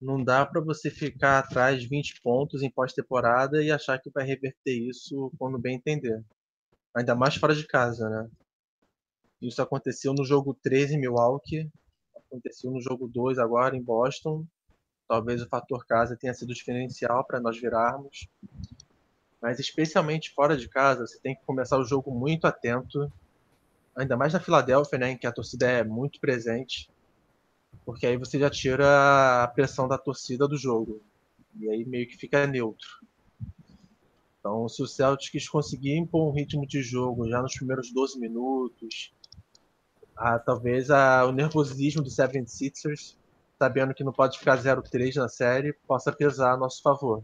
Não 0.00 0.22
dá 0.22 0.44
para 0.46 0.60
você 0.60 0.90
ficar 0.90 1.38
atrás 1.38 1.80
de 1.80 1.88
20 1.88 2.20
pontos 2.22 2.62
em 2.62 2.70
pós-temporada 2.70 3.62
e 3.62 3.70
achar 3.70 3.98
que 3.98 4.10
vai 4.10 4.24
reverter 4.24 4.72
isso 4.72 5.30
quando 5.38 5.58
bem 5.58 5.76
entender. 5.76 6.24
Ainda 6.94 7.14
mais 7.14 7.36
fora 7.36 7.54
de 7.54 7.66
casa, 7.66 8.08
né? 8.08 8.30
Isso 9.40 9.62
aconteceu 9.62 10.12
no 10.12 10.24
jogo 10.24 10.54
13 10.62 10.94
em 10.94 11.00
Milwaukee, 11.00 11.70
aconteceu 12.14 12.70
no 12.70 12.80
jogo 12.80 13.06
2 13.08 13.38
agora 13.38 13.76
em 13.76 13.82
Boston 13.82 14.46
Talvez 15.10 15.42
o 15.42 15.48
fator 15.48 15.84
casa 15.86 16.16
tenha 16.16 16.32
sido 16.32 16.54
diferencial 16.54 17.24
para 17.24 17.40
nós 17.40 17.60
virarmos. 17.60 18.28
Mas 19.42 19.58
especialmente 19.58 20.32
fora 20.32 20.56
de 20.56 20.68
casa, 20.68 21.04
você 21.04 21.18
tem 21.18 21.34
que 21.34 21.44
começar 21.44 21.76
o 21.78 21.84
jogo 21.84 22.12
muito 22.12 22.46
atento. 22.46 23.12
Ainda 24.00 24.16
mais 24.16 24.32
na 24.32 24.40
Filadélfia, 24.40 24.98
né, 24.98 25.10
em 25.10 25.16
que 25.16 25.26
a 25.26 25.32
torcida 25.32 25.66
é 25.70 25.84
muito 25.84 26.20
presente. 26.20 26.90
Porque 27.84 28.06
aí 28.06 28.16
você 28.16 28.38
já 28.38 28.50
tira 28.50 29.44
a 29.44 29.48
pressão 29.48 29.86
da 29.86 29.98
torcida 29.98 30.48
do 30.48 30.56
jogo. 30.56 31.00
E 31.58 31.68
aí 31.68 31.84
meio 31.84 32.08
que 32.08 32.16
fica 32.16 32.46
neutro. 32.46 32.88
Então, 34.38 34.68
se 34.68 34.82
o 34.82 34.86
Celtics 34.86 35.48
conseguir 35.48 35.96
impor 35.96 36.28
um 36.28 36.32
ritmo 36.32 36.66
de 36.66 36.82
jogo 36.82 37.28
já 37.28 37.42
nos 37.42 37.54
primeiros 37.54 37.92
12 37.92 38.18
minutos, 38.18 39.12
ah, 40.16 40.38
talvez 40.38 40.90
ah, 40.90 41.26
o 41.26 41.32
nervosismo 41.32 42.02
do 42.02 42.08
76ers 42.08 43.16
sabendo 43.60 43.92
que 43.92 44.02
não 44.02 44.12
pode 44.12 44.38
ficar 44.38 44.56
0-3 44.56 45.16
na 45.16 45.28
série, 45.28 45.74
possa 45.86 46.10
pesar 46.10 46.54
a 46.54 46.56
nosso 46.56 46.80
favor. 46.80 47.22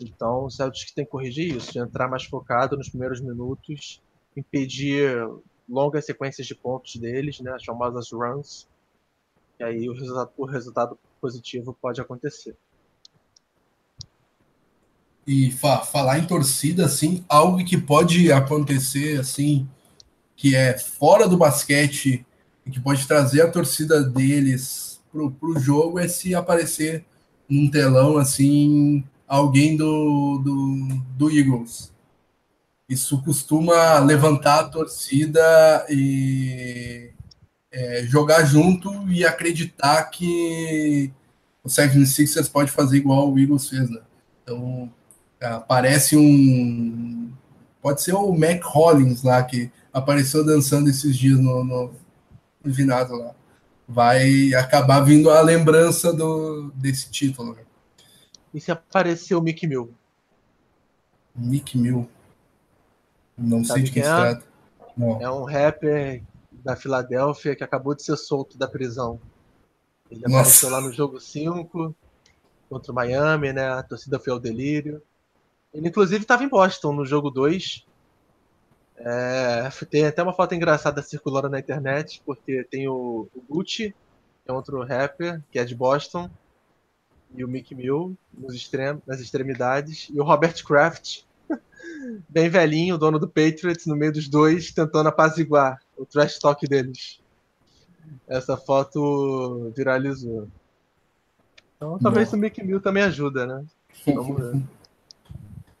Então 0.00 0.44
o 0.44 0.50
Celtics 0.50 0.92
tem 0.92 1.04
que 1.04 1.10
corrigir 1.10 1.56
isso, 1.56 1.76
entrar 1.76 2.08
mais 2.08 2.22
focado 2.24 2.76
nos 2.76 2.88
primeiros 2.88 3.20
minutos, 3.20 4.00
impedir 4.36 5.16
longas 5.68 6.04
sequências 6.04 6.46
de 6.46 6.54
pontos 6.54 6.96
deles, 6.96 7.40
né, 7.40 7.52
as 7.52 7.64
famosas 7.64 8.10
runs, 8.12 8.68
e 9.58 9.64
aí 9.64 9.88
o 9.88 9.94
resultado, 9.94 10.30
o 10.36 10.44
resultado 10.44 10.98
positivo 11.20 11.76
pode 11.80 12.00
acontecer. 12.00 12.56
E 15.26 15.50
fa 15.50 15.80
falar 15.80 16.18
em 16.18 16.26
torcida, 16.26 16.84
assim, 16.84 17.24
algo 17.28 17.64
que 17.64 17.78
pode 17.78 18.30
acontecer, 18.30 19.18
assim, 19.18 19.66
que 20.36 20.54
é 20.54 20.76
fora 20.76 21.26
do 21.26 21.38
basquete 21.38 22.26
e 22.66 22.70
que 22.70 22.80
pode 22.80 23.06
trazer 23.06 23.42
a 23.42 23.50
torcida 23.50 24.02
deles 24.02 25.00
pro, 25.10 25.30
pro 25.30 25.58
jogo 25.58 25.98
é 25.98 26.08
se 26.08 26.34
aparecer 26.34 27.04
num 27.48 27.70
telão 27.70 28.18
assim 28.18 29.04
alguém 29.26 29.76
do, 29.76 30.38
do, 30.38 31.02
do 31.16 31.30
Eagles. 31.30 31.93
Isso 32.94 33.20
costuma 33.22 33.98
levantar 33.98 34.60
a 34.60 34.68
torcida 34.68 35.84
e 35.90 37.10
é, 37.72 38.04
jogar 38.04 38.44
junto 38.44 39.10
e 39.10 39.24
acreditar 39.24 40.04
que 40.04 41.12
o 41.64 41.68
76ers 41.68 42.48
pode 42.48 42.70
fazer 42.70 42.98
igual 42.98 43.32
o 43.32 43.36
Eagles 43.36 43.68
fez, 43.68 43.90
né? 43.90 44.00
Então, 44.40 44.92
aparece 45.40 46.16
um... 46.16 47.32
Pode 47.82 48.00
ser 48.00 48.14
o 48.14 48.32
Mac 48.32 48.62
Hollins 48.62 49.24
lá, 49.24 49.42
que 49.42 49.72
apareceu 49.92 50.44
dançando 50.46 50.88
esses 50.88 51.16
dias 51.16 51.40
no, 51.40 51.64
no, 51.64 51.94
no 52.62 52.72
ginásio 52.72 53.16
lá. 53.16 53.34
Vai 53.88 54.54
acabar 54.54 55.00
vindo 55.00 55.30
a 55.30 55.40
lembrança 55.40 56.12
do, 56.12 56.70
desse 56.76 57.10
título. 57.10 57.54
Né? 57.54 57.62
E 58.54 58.60
se 58.60 58.70
aparecer 58.70 59.34
o 59.34 59.42
Mick 59.42 59.66
Mill? 59.66 59.92
Mick 61.34 61.76
Mill? 61.76 62.08
Não 63.36 63.64
Sabe 63.64 63.80
sei 63.80 63.88
de 63.88 63.92
quem 63.92 64.02
se 64.02 64.08
é? 64.08 64.14
trata. 64.14 64.44
Não. 64.96 65.20
É 65.20 65.30
um 65.30 65.44
rapper 65.44 66.22
da 66.52 66.76
Filadélfia 66.76 67.56
que 67.56 67.64
acabou 67.64 67.94
de 67.94 68.02
ser 68.02 68.16
solto 68.16 68.56
da 68.56 68.68
prisão. 68.68 69.20
Ele 70.10 70.22
Nossa. 70.22 70.36
apareceu 70.36 70.70
lá 70.70 70.80
no 70.80 70.92
jogo 70.92 71.20
5 71.20 71.94
contra 72.68 72.92
o 72.92 72.94
Miami, 72.94 73.52
né? 73.52 73.68
A 73.70 73.82
torcida 73.82 74.18
foi 74.18 74.32
ao 74.32 74.38
delírio. 74.38 75.02
Ele 75.72 75.88
inclusive 75.88 76.22
estava 76.22 76.44
em 76.44 76.48
Boston 76.48 76.92
no 76.92 77.04
jogo 77.04 77.30
2 77.30 77.84
é, 78.96 79.68
tem 79.90 80.06
até 80.06 80.22
uma 80.22 80.32
foto 80.32 80.54
engraçada 80.54 81.02
circulando 81.02 81.48
na 81.48 81.58
internet, 81.58 82.22
porque 82.24 82.64
tem 82.64 82.88
o, 82.88 83.28
o 83.34 83.40
Gucci, 83.48 83.94
que 84.44 84.50
é 84.50 84.52
outro 84.52 84.82
rapper, 84.84 85.42
que 85.50 85.58
é 85.58 85.64
de 85.64 85.74
Boston, 85.74 86.30
e 87.34 87.44
o 87.44 87.48
Mick 87.48 87.74
Mill 87.74 88.16
nos 88.32 88.54
extrem 88.54 89.02
nas 89.06 89.20
extremidades, 89.20 90.08
e 90.10 90.20
o 90.20 90.24
Robert 90.24 90.64
Kraft, 90.64 91.22
bem 92.28 92.48
velhinho, 92.48 92.98
dono 92.98 93.18
do 93.18 93.28
Patriots, 93.28 93.86
no 93.86 93.96
meio 93.96 94.12
dos 94.12 94.28
dois, 94.28 94.72
tentando 94.72 95.08
apaziguar 95.08 95.80
o 95.96 96.04
trash 96.04 96.38
talk 96.38 96.66
deles. 96.66 97.20
Essa 98.28 98.56
foto 98.56 99.72
viralizou. 99.76 100.48
Então 101.76 101.98
talvez 101.98 102.30
Bom. 102.30 102.36
o 102.36 102.40
Mick 102.40 102.62
Mill 102.64 102.80
também 102.80 103.02
ajuda, 103.02 103.46
né? 103.46 103.64
Vamos 104.06 104.36
ver. 104.36 104.62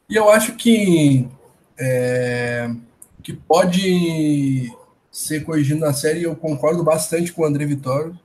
E 0.06 0.16
eu 0.16 0.28
acho 0.28 0.54
que 0.54 1.26
é, 1.78 2.70
que 3.22 3.32
pode 3.32 4.70
ser 5.10 5.44
corrigido 5.44 5.80
na 5.80 5.94
série, 5.94 6.24
eu 6.24 6.36
concordo 6.36 6.84
bastante 6.84 7.32
com 7.32 7.42
o 7.42 7.46
André 7.46 7.64
Vitório. 7.64 8.18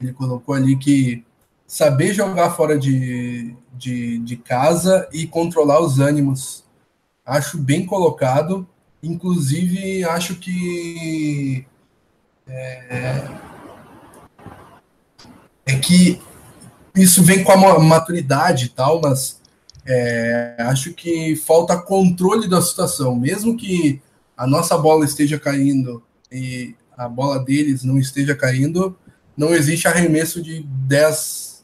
Ele 0.00 0.12
colocou 0.12 0.54
ali 0.54 0.76
que 0.76 1.24
saber 1.66 2.12
jogar 2.12 2.50
fora 2.50 2.78
de, 2.78 3.56
de, 3.72 4.18
de 4.18 4.36
casa 4.36 5.08
e 5.12 5.26
controlar 5.26 5.80
os 5.80 5.98
ânimos. 5.98 6.64
Acho 7.26 7.58
bem 7.58 7.84
colocado. 7.84 8.66
Inclusive, 9.02 10.04
acho 10.04 10.36
que. 10.36 11.66
É, 12.46 13.28
é 15.66 15.76
que 15.78 16.20
isso 16.94 17.22
vem 17.22 17.42
com 17.42 17.52
a 17.52 17.78
maturidade 17.80 18.66
e 18.66 18.68
tal, 18.68 19.00
mas 19.00 19.40
é, 19.84 20.56
acho 20.60 20.92
que 20.94 21.36
falta 21.36 21.76
controle 21.76 22.48
da 22.48 22.62
situação. 22.62 23.16
Mesmo 23.16 23.56
que 23.56 24.00
a 24.36 24.46
nossa 24.46 24.78
bola 24.78 25.04
esteja 25.04 25.38
caindo 25.38 26.02
e 26.30 26.74
a 26.96 27.08
bola 27.08 27.38
deles 27.38 27.84
não 27.84 27.98
esteja 27.98 28.34
caindo, 28.34 28.96
não 29.36 29.54
existe 29.54 29.86
arremesso 29.86 30.42
de 30.42 30.62
10, 30.62 31.46
né? 31.46 31.55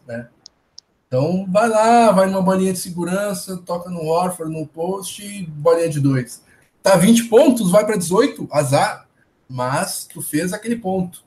Então 1.13 1.47
vai 1.47 1.69
lá, 1.69 2.11
vai 2.11 2.27
numa 2.27 2.41
bolinha 2.41 2.73
de 2.73 2.79
segurança, 2.79 3.59
toca 3.59 3.91
no 3.91 4.01
Horford, 4.01 4.51
no 4.51 4.67
post 4.67 5.45
bolinha 5.49 5.91
de 5.91 6.01
2. 6.01 6.43
Tá 6.83 6.97
20 6.97 7.25
pontos, 7.25 7.71
vai 7.71 7.85
para 7.85 7.99
18, 7.99 8.49
azar. 8.51 9.07
Mas 9.47 10.09
tu 10.11 10.23
fez 10.23 10.55
aquele 10.55 10.77
ponto. 10.77 11.23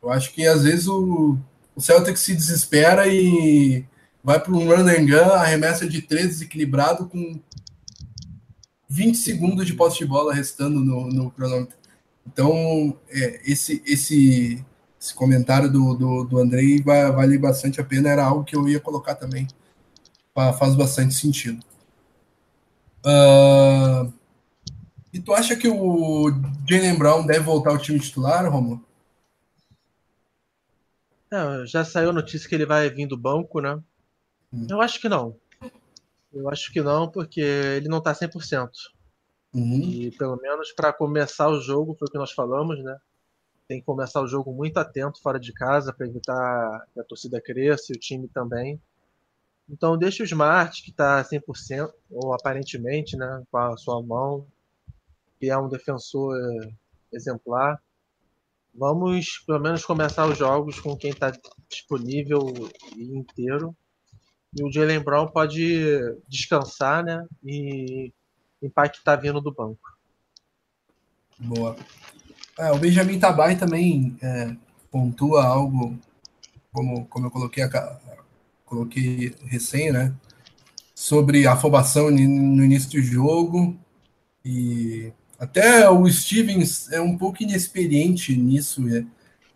Eu 0.00 0.12
acho 0.12 0.32
que 0.32 0.46
às 0.46 0.62
vezes 0.62 0.86
o, 0.86 1.36
o 1.74 1.80
Celtic 1.80 2.16
se 2.16 2.32
desespera 2.32 3.08
e 3.08 3.84
vai 4.22 4.38
para 4.38 4.52
um 4.52 4.68
run 4.68 4.86
and 4.86 5.06
gun, 5.06 5.32
arremessa 5.32 5.84
de 5.84 6.00
três 6.00 6.28
desequilibrado 6.28 7.08
com 7.08 7.40
20 8.88 9.18
segundos 9.18 9.66
de 9.66 9.74
posse 9.74 9.98
de 9.98 10.06
bola 10.06 10.32
restando 10.32 10.78
no, 10.78 11.08
no 11.08 11.28
cronômetro. 11.32 11.76
Então, 12.24 12.96
é, 13.10 13.40
esse, 13.44 13.82
esse, 13.84 14.64
esse 15.04 15.14
comentário 15.14 15.70
do, 15.70 15.94
do, 15.94 16.24
do 16.24 16.38
Andrei 16.38 16.82
vale 16.82 17.36
bastante 17.36 17.78
a 17.78 17.84
pena, 17.84 18.08
era 18.08 18.24
algo 18.24 18.42
que 18.42 18.56
eu 18.56 18.66
ia 18.66 18.80
colocar 18.80 19.14
também. 19.14 19.46
Faz 20.34 20.74
bastante 20.74 21.12
sentido. 21.12 21.62
Uh, 23.04 24.10
e 25.12 25.20
tu 25.20 25.34
acha 25.34 25.54
que 25.54 25.68
o 25.68 26.30
Jalen 26.66 26.96
Brown 26.96 27.26
deve 27.26 27.40
voltar 27.40 27.70
ao 27.70 27.78
time 27.78 28.00
titular, 28.00 28.50
Romulo? 28.50 28.82
já 31.66 31.84
saiu 31.84 32.10
a 32.10 32.12
notícia 32.12 32.48
que 32.48 32.54
ele 32.54 32.64
vai 32.64 32.88
vir 32.88 33.08
do 33.08 33.18
banco, 33.18 33.60
né? 33.60 33.74
Hum. 34.52 34.66
Eu 34.70 34.80
acho 34.80 35.00
que 35.00 35.08
não. 35.08 35.36
Eu 36.32 36.48
acho 36.48 36.72
que 36.72 36.80
não, 36.80 37.10
porque 37.10 37.40
ele 37.40 37.88
não 37.88 38.00
tá 38.00 38.14
100%. 38.14 38.70
Uhum. 39.52 39.80
E 39.80 40.12
pelo 40.12 40.36
menos 40.36 40.72
para 40.72 40.92
começar 40.92 41.48
o 41.48 41.60
jogo, 41.60 41.96
foi 41.98 42.06
o 42.06 42.10
que 42.10 42.18
nós 42.18 42.30
falamos, 42.30 42.82
né? 42.82 42.96
Tem 43.66 43.80
que 43.80 43.86
começar 43.86 44.20
o 44.20 44.26
jogo 44.26 44.52
muito 44.52 44.76
atento 44.78 45.20
fora 45.22 45.38
de 45.38 45.52
casa 45.52 45.92
para 45.92 46.06
evitar 46.06 46.86
que 46.92 47.00
a 47.00 47.04
torcida 47.04 47.40
cresça 47.40 47.92
e 47.92 47.96
o 47.96 47.98
time 48.00 48.28
também. 48.28 48.80
Então 49.68 49.96
deixa 49.96 50.22
o 50.22 50.26
Smart, 50.26 50.82
que 50.82 50.90
está 50.90 51.24
100%, 51.24 51.90
ou 52.10 52.34
aparentemente, 52.34 53.16
né, 53.16 53.42
com 53.50 53.56
a 53.56 53.76
sua 53.76 54.02
mão, 54.02 54.46
que 55.40 55.48
é 55.48 55.56
um 55.56 55.68
defensor 55.68 56.36
exemplar. 57.10 57.82
Vamos 58.74 59.38
pelo 59.46 59.60
menos 59.60 59.84
começar 59.84 60.26
os 60.26 60.36
jogos 60.36 60.78
com 60.80 60.96
quem 60.96 61.10
está 61.10 61.32
disponível 61.68 62.40
e 62.96 63.16
inteiro 63.16 63.74
e 64.56 64.62
o 64.62 64.70
Jalen 64.70 65.00
Brown 65.00 65.26
pode 65.26 65.90
descansar, 66.28 67.04
né? 67.04 67.26
E 67.44 68.12
impactar 68.62 69.16
vindo 69.16 69.40
do 69.40 69.52
banco. 69.52 69.98
Boa. 71.38 71.76
É, 72.58 72.70
o 72.70 72.78
Benjamin 72.78 73.18
Tabai 73.18 73.56
também 73.56 74.16
é, 74.22 74.54
pontua 74.90 75.44
algo, 75.44 75.98
como, 76.72 77.04
como 77.06 77.26
eu 77.26 77.30
coloquei, 77.30 77.64
a, 77.64 77.98
coloquei 78.64 79.34
recém, 79.46 79.90
né? 79.90 80.12
Sobre 80.94 81.46
afobação 81.46 82.10
no 82.10 82.64
início 82.64 82.90
do 82.90 83.02
jogo. 83.02 83.76
E 84.44 85.12
até 85.38 85.88
o 85.90 86.08
Stevens 86.08 86.90
é 86.92 87.00
um 87.00 87.18
pouco 87.18 87.42
inexperiente 87.42 88.36
nisso. 88.36 88.80
Né? 88.82 89.04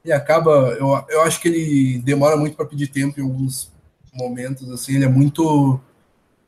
E 0.05 0.11
acaba, 0.11 0.51
eu, 0.73 1.05
eu 1.09 1.23
acho 1.23 1.41
que 1.41 1.49
ele 1.49 1.99
demora 2.01 2.37
muito 2.37 2.57
para 2.57 2.67
pedir 2.67 2.89
tempo 2.89 3.21
em 3.21 3.23
alguns 3.23 3.73
momentos, 4.13 4.69
assim, 4.71 4.97
ele 4.97 5.05
é 5.05 5.09
muito 5.09 5.81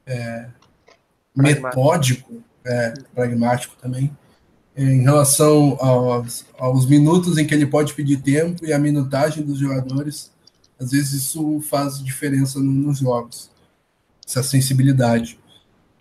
é, 0.05 0.49
metódico, 1.37 2.43
é, 2.65 2.95
pragmático 3.15 3.77
também, 3.81 4.11
em 4.76 5.02
relação 5.02 5.76
aos, 5.80 6.44
aos 6.59 6.87
minutos 6.87 7.37
em 7.37 7.46
que 7.46 7.54
ele 7.54 7.66
pode 7.66 7.94
pedir 7.94 8.22
tempo 8.22 8.64
e 8.64 8.72
a 8.72 8.78
minutagem 8.78 9.44
dos 9.44 9.59
jogadores, 9.59 10.30
às 10.78 10.92
vezes 10.92 11.12
isso 11.12 11.61
faz 11.62 12.02
diferença 12.02 12.59
nos 12.59 12.98
jogos, 12.98 13.50
essa 14.26 14.42
sensibilidade. 14.42 15.38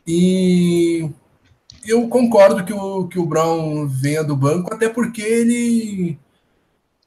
E 0.08 1.10
eu 1.86 2.08
concordo 2.08 2.64
que 2.64 2.74
o, 2.74 3.08
que 3.08 3.20
o 3.20 3.26
Brown 3.26 3.88
venha 3.88 4.24
do 4.24 4.36
banco, 4.36 4.74
até 4.74 4.88
porque 4.88 5.22
ele 5.22 6.18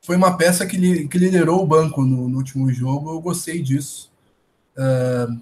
foi 0.03 0.17
uma 0.17 0.37
peça 0.37 0.67
que, 0.67 0.77
li, 0.77 1.09
que 1.09 1.19
liderou 1.19 1.63
o 1.63 1.67
banco 1.67 2.03
no, 2.03 2.29
no 2.29 2.39
último 2.39 2.73
jogo, 2.73 3.13
eu 3.13 3.21
gostei 3.21 3.63
disso. 3.63 4.11
Uh, 4.77 5.41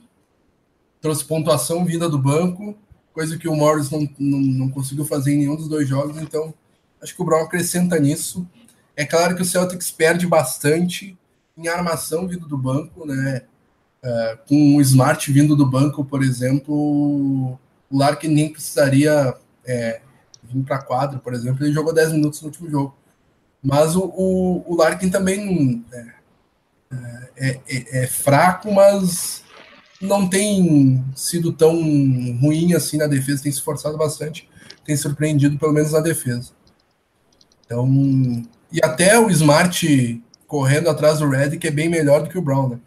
trouxe 1.00 1.24
pontuação 1.24 1.84
vinda 1.84 2.08
do 2.08 2.18
banco, 2.18 2.76
coisa 3.20 3.36
que 3.36 3.46
o 3.46 3.54
Morris 3.54 3.90
não, 3.90 4.08
não, 4.18 4.40
não, 4.40 4.70
conseguiu 4.70 5.04
fazer 5.04 5.34
em 5.34 5.38
nenhum 5.40 5.54
dos 5.54 5.68
dois 5.68 5.86
jogos, 5.86 6.16
então 6.16 6.54
acho 7.02 7.14
que 7.14 7.20
o 7.20 7.24
Brown 7.24 7.44
acrescenta 7.44 7.98
nisso. 8.00 8.48
É 8.96 9.04
claro 9.04 9.36
que 9.36 9.42
o 9.42 9.44
Celtics 9.44 9.90
perde 9.90 10.26
bastante 10.26 11.18
em 11.54 11.68
armação 11.68 12.26
vindo 12.26 12.48
do 12.48 12.56
banco, 12.56 13.06
né? 13.06 13.42
Uh, 14.02 14.38
com 14.48 14.76
o 14.76 14.80
Smart 14.80 15.30
vindo 15.30 15.54
do 15.54 15.66
banco, 15.66 16.02
por 16.02 16.22
exemplo, 16.22 17.58
o 17.90 17.98
Larkin 17.98 18.28
nem 18.28 18.50
precisaria 18.50 19.34
é, 19.66 20.00
vir 20.42 20.64
para 20.64 20.80
quadra, 20.80 21.18
por 21.18 21.34
exemplo, 21.34 21.62
ele 21.62 21.74
jogou 21.74 21.92
10 21.92 22.12
minutos 22.12 22.40
no 22.40 22.48
último 22.48 22.70
jogo. 22.70 22.96
Mas 23.62 23.94
o, 23.96 24.04
o, 24.16 24.64
o 24.66 24.76
Larkin 24.76 25.10
também 25.10 25.84
é, 25.92 26.06
é, 27.36 27.60
é, 27.68 28.04
é, 28.04 28.06
fraco, 28.06 28.72
mas 28.72 29.44
não 30.00 30.28
tem 30.28 31.04
sido 31.14 31.52
tão 31.52 31.74
ruim 32.40 32.74
assim 32.74 32.96
na 32.96 33.06
defesa, 33.06 33.42
tem 33.42 33.52
se 33.52 33.58
esforçado 33.58 33.98
bastante, 33.98 34.48
tem 34.84 34.96
surpreendido 34.96 35.58
pelo 35.58 35.72
menos 35.72 35.92
na 35.92 36.00
defesa. 36.00 36.52
Então, 37.64 37.86
e 38.72 38.80
até 38.82 39.18
o 39.18 39.30
Smart 39.30 40.22
correndo 40.46 40.88
atrás 40.88 41.18
do 41.18 41.28
Redick 41.28 41.66
é 41.66 41.70
bem 41.70 41.88
melhor 41.88 42.22
do 42.22 42.28
que 42.28 42.38
o 42.38 42.42
Brown, 42.42 42.70
né? 42.70 42.80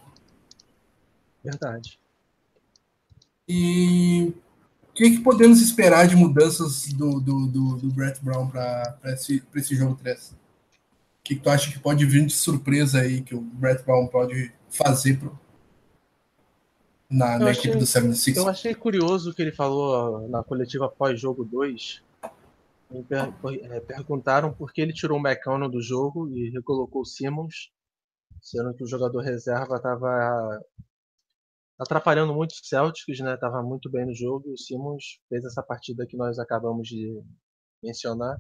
Verdade. 1.43 1.99
E 3.47 4.34
o 4.89 4.93
que, 4.93 5.12
que, 5.12 5.19
podemos 5.19 5.62
esperar 5.62 6.08
de 6.08 6.15
mudanças 6.15 6.88
do, 6.93 7.19
do, 7.19 7.47
do, 7.47 7.78
do 7.78 7.91
Brett 7.91 8.23
Brown 8.23 8.47
para 8.47 8.97
esse, 9.05 9.43
esse 9.55 9.76
jogo 9.76 9.95
3? 9.95 10.32
O 10.32 10.36
que, 11.24 11.36
que 11.36 11.41
tu 11.41 11.49
acha 11.49 11.72
que 11.72 11.80
pode 11.80 12.05
vir 12.05 12.26
de 12.26 12.34
surpresa 12.34 13.01
aí 13.01 13.22
que 13.22 13.36
o 13.36 13.41
Brett 13.41 13.84
Brown 13.84 14.07
pode 14.07 14.51
fazer 14.70 15.18
pro, 15.18 15.38
na, 17.14 17.38
na 17.38 17.49
achei, 17.51 17.61
equipe 17.61 17.78
do 17.78 17.86
76? 17.86 18.38
Eu 18.38 18.47
achei 18.47 18.74
curioso 18.74 19.30
o 19.30 19.34
que 19.34 19.41
ele 19.41 19.51
falou 19.51 20.28
na 20.30 20.43
coletiva 20.43 20.89
pós-jogo 20.89 21.45
2. 21.45 22.03
Per, 23.07 23.34
é, 23.72 23.80
perguntaram 23.80 24.53
por 24.53 24.74
que 24.74 24.82
ele 24.82 24.93
tirou 24.93 25.20
o 25.20 25.28
McConnell 25.28 25.70
do 25.70 25.82
jogo 25.82 26.30
e 26.30 26.49
recolocou 26.49 27.01
o 27.01 27.05
Simmons, 27.05 27.72
sendo 28.41 28.74
que 28.74 28.84
o 28.84 28.88
jogador 28.88 29.22
reserva 29.22 29.76
estava 29.78 30.61
atrapalhando 31.80 32.34
muito 32.34 32.51
os 32.51 32.68
Celtics, 32.68 33.20
né? 33.20 33.38
Tava 33.38 33.61
muito 33.61 33.89
bem 33.89 34.05
no 34.05 34.16
jogo 34.16 34.49
e 34.49 34.53
o 34.53 34.57
Simmons 34.57 35.20
fez 35.30 35.45
essa 35.45 35.61
partida 35.61 36.05
que 36.07 36.18
nós 36.18 36.39
acabamos 36.39 36.88
de 36.88 37.22
mencionar. 37.82 38.39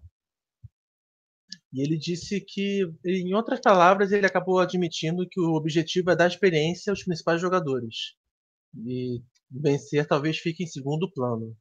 E 1.71 1.81
ele 1.81 1.97
disse 1.97 2.41
que, 2.41 2.81
em 3.05 3.33
outras 3.33 3.59
palavras, 3.59 4.11
ele 4.11 4.25
acabou 4.25 4.59
admitindo 4.59 5.27
que 5.29 5.39
o 5.39 5.53
objetivo 5.53 6.11
é 6.11 6.15
dar 6.15 6.27
experiência 6.27 6.91
aos 6.91 7.03
principais 7.03 7.41
jogadores. 7.41 8.15
E 8.75 9.21
vencer 9.49 10.07
talvez 10.07 10.37
fique 10.37 10.63
em 10.63 10.67
segundo 10.67 11.11
plano. 11.11 11.55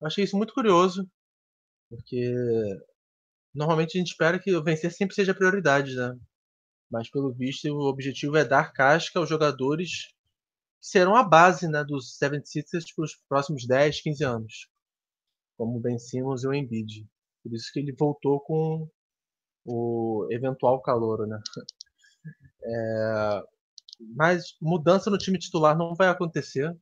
Eu 0.00 0.06
achei 0.06 0.24
isso 0.24 0.36
muito 0.36 0.52
curioso, 0.52 1.08
porque 1.88 2.34
normalmente 3.54 3.96
a 3.96 3.98
gente 3.98 4.10
espera 4.10 4.38
que 4.38 4.60
vencer 4.60 4.92
sempre 4.92 5.14
seja 5.14 5.34
prioridade, 5.34 5.94
né? 5.94 6.18
Mas 6.90 7.10
pelo 7.10 7.32
visto 7.32 7.66
o 7.68 7.88
objetivo 7.88 8.36
é 8.36 8.44
dar 8.44 8.72
casca 8.72 9.18
aos 9.18 9.28
jogadores 9.28 10.14
que 10.80 10.88
serão 10.88 11.16
a 11.16 11.24
base 11.24 11.68
né, 11.68 11.82
dos 11.84 12.18
76ers 12.18 12.94
para 12.94 13.04
os 13.04 13.16
próximos 13.28 13.66
10, 13.66 14.02
15 14.02 14.24
anos, 14.24 14.68
como 15.56 15.78
o 15.78 15.80
Ben 15.80 15.98
Simmons 15.98 16.44
e 16.44 16.48
o 16.48 16.54
Embiid. 16.54 17.06
Por 17.42 17.54
isso 17.54 17.70
que 17.72 17.80
ele 17.80 17.94
voltou 17.98 18.40
com 18.40 18.88
o 19.64 20.28
eventual 20.30 20.80
calor, 20.82 21.26
né? 21.26 21.40
É, 22.68 23.42
mas 23.98 24.56
mudança 24.60 25.10
no 25.10 25.18
time 25.18 25.38
titular 25.38 25.76
não 25.76 25.94
vai 25.94 26.08
acontecer, 26.08 26.76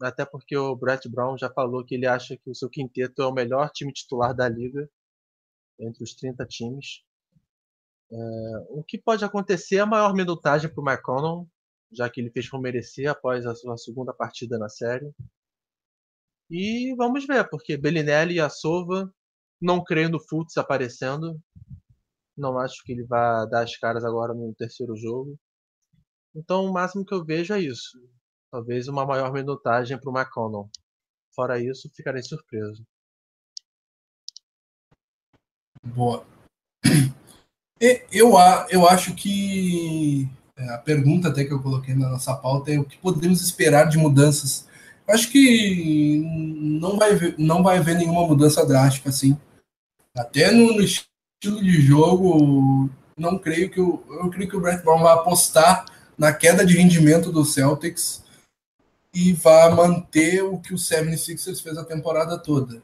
até 0.00 0.24
porque 0.24 0.56
o 0.56 0.76
Brett 0.76 1.08
Brown 1.08 1.36
já 1.36 1.50
falou 1.50 1.84
que 1.84 1.94
ele 1.94 2.06
acha 2.06 2.36
que 2.36 2.50
o 2.50 2.54
seu 2.54 2.68
quinteto 2.70 3.22
é 3.22 3.26
o 3.26 3.32
melhor 3.32 3.70
time 3.70 3.92
titular 3.92 4.34
da 4.34 4.48
liga, 4.48 4.88
entre 5.78 6.04
os 6.04 6.14
30 6.14 6.44
times. 6.46 7.04
É, 8.10 8.16
o 8.70 8.82
que 8.82 8.98
pode 8.98 9.24
acontecer 9.24 9.76
é 9.76 9.80
a 9.80 9.86
maior 9.86 10.14
minutagem 10.14 10.72
para 10.72 10.82
o 10.82 10.88
McConnell, 10.88 11.48
já 11.92 12.08
que 12.08 12.20
ele 12.20 12.30
fez 12.30 12.48
por 12.48 12.60
merecer 12.60 13.08
após 13.08 13.46
a 13.46 13.54
sua 13.54 13.76
segunda 13.76 14.12
partida 14.12 14.58
na 14.58 14.68
série. 14.68 15.10
E 16.50 16.94
vamos 16.96 17.26
ver, 17.26 17.48
porque 17.48 17.76
Bellinelli 17.76 18.36
e 18.36 18.40
a 18.40 18.48
Sova 18.48 19.12
não 19.60 19.82
creio 19.84 20.08
no 20.08 20.20
Fultz 20.20 20.56
aparecendo. 20.56 21.38
Não 22.36 22.58
acho 22.58 22.82
que 22.84 22.92
ele 22.92 23.04
vá 23.04 23.44
dar 23.46 23.64
as 23.64 23.76
caras 23.76 24.04
agora 24.04 24.32
no 24.32 24.54
terceiro 24.54 24.96
jogo. 24.96 25.38
Então 26.38 26.64
o 26.64 26.72
máximo 26.72 27.04
que 27.04 27.12
eu 27.12 27.24
vejo 27.24 27.52
é 27.52 27.60
isso. 27.60 27.98
Talvez 28.50 28.86
uma 28.86 29.04
maior 29.04 29.32
minutagem 29.32 29.98
para 29.98 30.08
o 30.08 30.16
McConnell. 30.16 30.70
Fora 31.34 31.60
isso, 31.60 31.90
ficarei 31.94 32.22
surpreso. 32.22 32.84
Boa. 35.82 36.24
Eu, 38.10 38.32
eu 38.70 38.88
acho 38.88 39.14
que 39.14 40.28
é, 40.56 40.68
a 40.70 40.78
pergunta 40.78 41.28
até 41.28 41.44
que 41.44 41.52
eu 41.52 41.62
coloquei 41.62 41.94
na 41.94 42.08
nossa 42.08 42.34
pauta 42.34 42.72
é 42.72 42.76
o 42.76 42.84
que 42.84 42.98
podemos 42.98 43.40
esperar 43.40 43.84
de 43.84 43.96
mudanças. 43.96 44.66
Eu 45.06 45.14
acho 45.14 45.30
que 45.30 46.18
não 46.80 46.98
vai, 46.98 47.10
não 47.38 47.62
vai 47.62 47.78
haver 47.78 47.94
nenhuma 47.94 48.26
mudança 48.26 48.66
drástica 48.66 49.10
assim. 49.10 49.38
Até 50.12 50.50
no, 50.50 50.72
no 50.72 50.82
estilo 50.82 51.62
de 51.62 51.80
jogo, 51.80 52.90
não 53.16 53.38
creio 53.38 53.70
que 53.70 53.80
o, 53.80 54.02
eu 54.08 54.28
creio 54.28 54.50
que 54.50 54.56
o 54.56 54.60
Brett 54.60 54.82
Brown 54.82 55.00
vai 55.00 55.14
apostar 55.14 55.86
na 56.18 56.32
queda 56.32 56.66
de 56.66 56.76
rendimento 56.76 57.30
do 57.30 57.44
Celtics 57.44 58.24
e 59.14 59.32
vai 59.32 59.72
manter 59.74 60.42
o 60.42 60.58
que 60.58 60.74
o 60.74 60.76
76ers 60.76 61.62
fez 61.62 61.78
a 61.78 61.84
temporada 61.84 62.36
toda. 62.36 62.82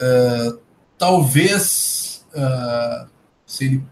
Uh, 0.00 0.58
talvez 0.98 2.24
uh, 2.34 3.08
se 3.46 3.64
ele 3.66 3.84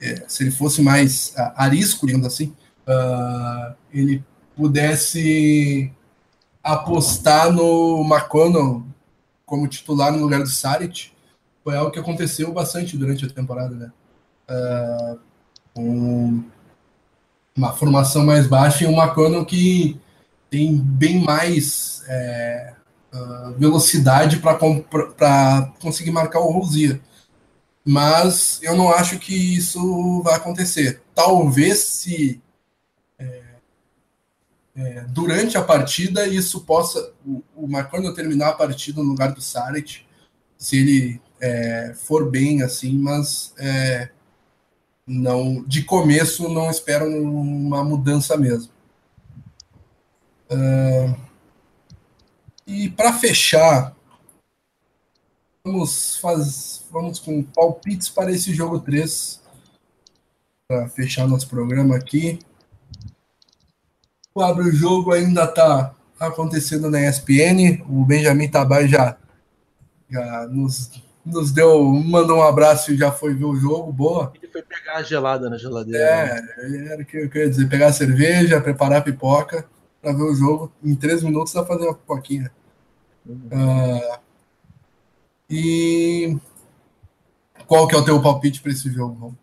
é, 0.00 0.24
se 0.28 0.44
ele 0.44 0.50
fosse 0.50 0.80
mais 0.80 1.34
uh, 1.36 1.52
arisco, 1.56 2.06
digamos 2.06 2.26
assim, 2.26 2.54
uh, 2.86 3.74
ele 3.92 4.24
pudesse 4.54 5.92
apostar 6.62 7.52
no 7.52 8.04
McConnell 8.04 8.84
como 9.44 9.66
titular 9.66 10.12
no 10.12 10.18
lugar 10.18 10.40
do 10.40 10.48
Saric, 10.48 11.10
foi 11.64 11.76
algo 11.76 11.90
que 11.90 11.98
aconteceu 11.98 12.52
bastante 12.52 12.96
durante 12.96 13.24
a 13.24 13.30
temporada, 13.30 13.74
né? 13.74 13.92
Uma 17.58 17.74
formação 17.74 18.24
mais 18.24 18.46
baixa 18.46 18.84
e 18.84 18.86
um 18.86 18.96
McConnell 18.96 19.44
que 19.44 20.00
tem 20.48 20.76
bem 20.76 21.22
mais 21.22 22.02
é, 22.08 22.72
uh, 23.12 23.52
velocidade 23.58 24.38
para 24.38 24.56
conseguir 25.78 26.10
marcar 26.10 26.40
o 26.40 26.50
Rosier 26.50 27.00
mas 27.90 28.60
eu 28.62 28.76
não 28.76 28.90
acho 28.90 29.18
que 29.18 29.34
isso 29.56 30.22
vai 30.22 30.34
acontecer. 30.34 31.00
Talvez 31.14 31.78
se 31.78 32.38
é, 33.18 33.42
é, 34.76 35.00
durante 35.08 35.56
a 35.56 35.62
partida 35.62 36.26
isso 36.26 36.66
possa 36.66 37.14
o, 37.24 37.42
o 37.56 37.66
Marcano 37.66 38.12
terminar 38.12 38.50
a 38.50 38.52
partida 38.52 39.02
no 39.02 39.08
lugar 39.08 39.32
do 39.32 39.40
Saric, 39.40 40.02
se 40.58 40.76
ele 40.76 41.20
é, 41.40 41.94
for 41.96 42.30
bem 42.30 42.62
assim, 42.62 42.92
mas 42.98 43.54
é, 43.58 44.10
não 45.08 45.64
de 45.64 45.82
começo 45.82 46.48
não 46.48 46.70
espero 46.70 47.06
uma 47.06 47.82
mudança 47.82 48.36
mesmo. 48.36 48.70
Uh, 50.50 51.16
e 52.66 52.90
para 52.90 53.12
fechar, 53.14 53.96
vamos 55.64 56.18
fazer 56.18 56.78
vamos 56.90 57.18
com 57.18 57.42
palpites 57.42 58.08
para 58.08 58.30
esse 58.30 58.54
jogo 58.54 58.80
3. 58.80 59.40
Para 60.66 60.88
fechar 60.90 61.26
nosso 61.26 61.48
programa 61.48 61.96
aqui. 61.96 62.38
O 64.34 64.42
Abre 64.42 64.68
o 64.68 64.72
Jogo 64.72 65.12
ainda 65.12 65.44
está 65.44 65.94
acontecendo 66.20 66.90
na 66.90 67.08
ESPN. 67.08 67.82
O 67.88 68.04
Benjamin 68.04 68.48
Tabai 68.48 68.86
já, 68.86 69.16
já 70.10 70.46
nos, 70.46 70.90
nos 71.24 71.52
deu, 71.52 71.84
mandou 71.84 72.38
um 72.38 72.42
abraço 72.42 72.92
e 72.92 72.96
já 72.96 73.12
foi 73.12 73.34
ver 73.34 73.44
o 73.44 73.56
jogo. 73.56 73.92
Boa. 73.92 74.32
Ele 74.34 74.50
foi 74.50 74.62
pegar 74.62 74.96
a 74.96 75.02
gelada 75.02 75.50
na 75.50 75.58
geladeira. 75.58 75.98
É, 75.98 76.40
né? 76.40 76.92
era 76.92 77.02
o 77.02 77.04
que 77.04 77.16
eu 77.16 77.30
queria 77.30 77.50
dizer: 77.50 77.68
pegar 77.68 77.88
a 77.88 77.92
cerveja, 77.92 78.60
preparar 78.60 78.98
a 78.98 79.02
pipoca 79.02 79.68
para 80.00 80.12
ver 80.12 80.22
o 80.22 80.34
jogo. 80.34 80.72
Em 80.82 80.94
três 80.94 81.22
minutos 81.22 81.52
dá 81.52 81.64
fazer 81.64 81.84
uma 81.84 81.94
pipoquinha. 81.94 82.50
Uhum. 83.26 83.48
Uh, 83.52 84.18
e 85.50 86.38
qual 87.66 87.86
que 87.86 87.94
é 87.94 87.98
o 87.98 88.04
teu 88.04 88.20
palpite 88.22 88.62
para 88.62 88.72
esse 88.72 88.90
jogo? 88.90 89.36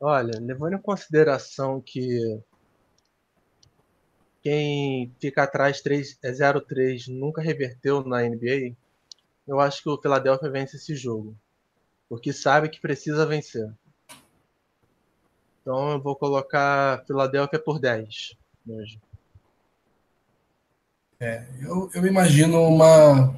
Olha, 0.00 0.38
levando 0.40 0.74
em 0.74 0.80
consideração 0.80 1.80
que 1.80 2.40
quem 4.42 5.12
fica 5.20 5.42
atrás 5.42 5.80
3, 5.82 6.18
é 6.22 6.30
0-3 6.30 7.08
nunca 7.08 7.42
reverteu 7.42 8.04
na 8.04 8.22
NBA, 8.22 8.76
eu 9.48 9.58
acho 9.58 9.82
que 9.82 9.88
o 9.88 10.00
Philadelphia 10.00 10.50
vence 10.50 10.76
esse 10.76 10.94
jogo. 10.94 11.34
Porque 12.08 12.32
sabe 12.32 12.68
que 12.68 12.80
precisa 12.80 13.26
vencer. 13.26 13.72
Então 15.62 15.92
eu 15.92 16.00
vou 16.00 16.14
colocar 16.14 17.04
Philadelphia 17.06 17.58
por 17.58 17.80
10 17.80 18.36
hoje. 18.68 19.00
É, 21.18 21.44
eu, 21.62 21.90
eu 21.94 22.06
imagino 22.06 22.62
uma 22.62 23.34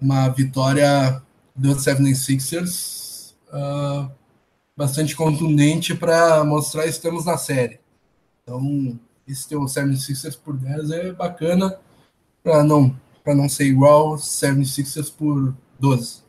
uma 0.00 0.28
vitória 0.28 1.22
do 1.54 1.74
76ers 1.74 3.34
uh, 3.48 4.10
bastante 4.76 5.16
contundente 5.16 5.94
para 5.94 6.44
mostrar 6.44 6.82
que 6.82 6.90
estamos 6.90 7.24
na 7.24 7.36
série. 7.36 7.80
Então, 8.42 8.98
esse 9.26 9.48
teu 9.48 9.60
76ers 9.60 10.38
por 10.38 10.56
10 10.56 10.90
é 10.92 11.12
bacana 11.12 11.80
para 12.44 12.62
não, 12.62 12.96
não 13.34 13.48
ser 13.48 13.64
igual 13.64 14.16
76ers 14.16 15.12
por 15.12 15.54
12. 15.78 16.22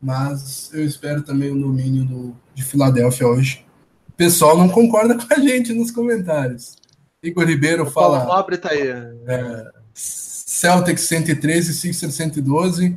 Mas 0.00 0.70
eu 0.72 0.84
espero 0.84 1.22
também 1.22 1.50
o 1.50 1.60
domínio 1.60 2.04
do, 2.04 2.36
de 2.54 2.62
Filadélfia 2.62 3.26
hoje. 3.26 3.64
O 4.08 4.12
pessoal 4.12 4.56
não 4.56 4.68
concorda 4.68 5.16
com 5.16 5.34
a 5.34 5.38
gente 5.38 5.72
nos 5.72 5.90
comentários. 5.90 6.76
Igor 7.22 7.44
Ribeiro 7.44 7.84
o 7.84 7.90
fala. 7.90 8.20
Paulo 8.20 8.34
Nobre 8.34 8.58
tá 8.58 8.70
aí. 8.70 8.88
É, 9.26 9.72
Celtics 9.94 11.02
113, 11.02 11.74
Sixers 11.74 12.14
112. 12.14 12.96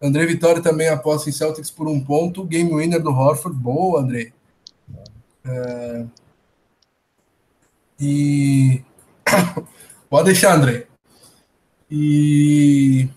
André 0.00 0.26
Vitória 0.26 0.62
também 0.62 0.88
aposta 0.88 1.28
em 1.28 1.32
Celtics 1.32 1.70
por 1.70 1.88
um 1.88 2.02
ponto. 2.02 2.44
Game 2.44 2.74
winner 2.74 3.02
do 3.02 3.10
Horford. 3.10 3.58
Boa, 3.58 4.00
André. 4.00 4.32
É... 5.44 6.04
E. 8.00 8.82
Pode 10.10 10.26
deixar, 10.26 10.54
André. 10.56 10.86
E. 11.90 13.08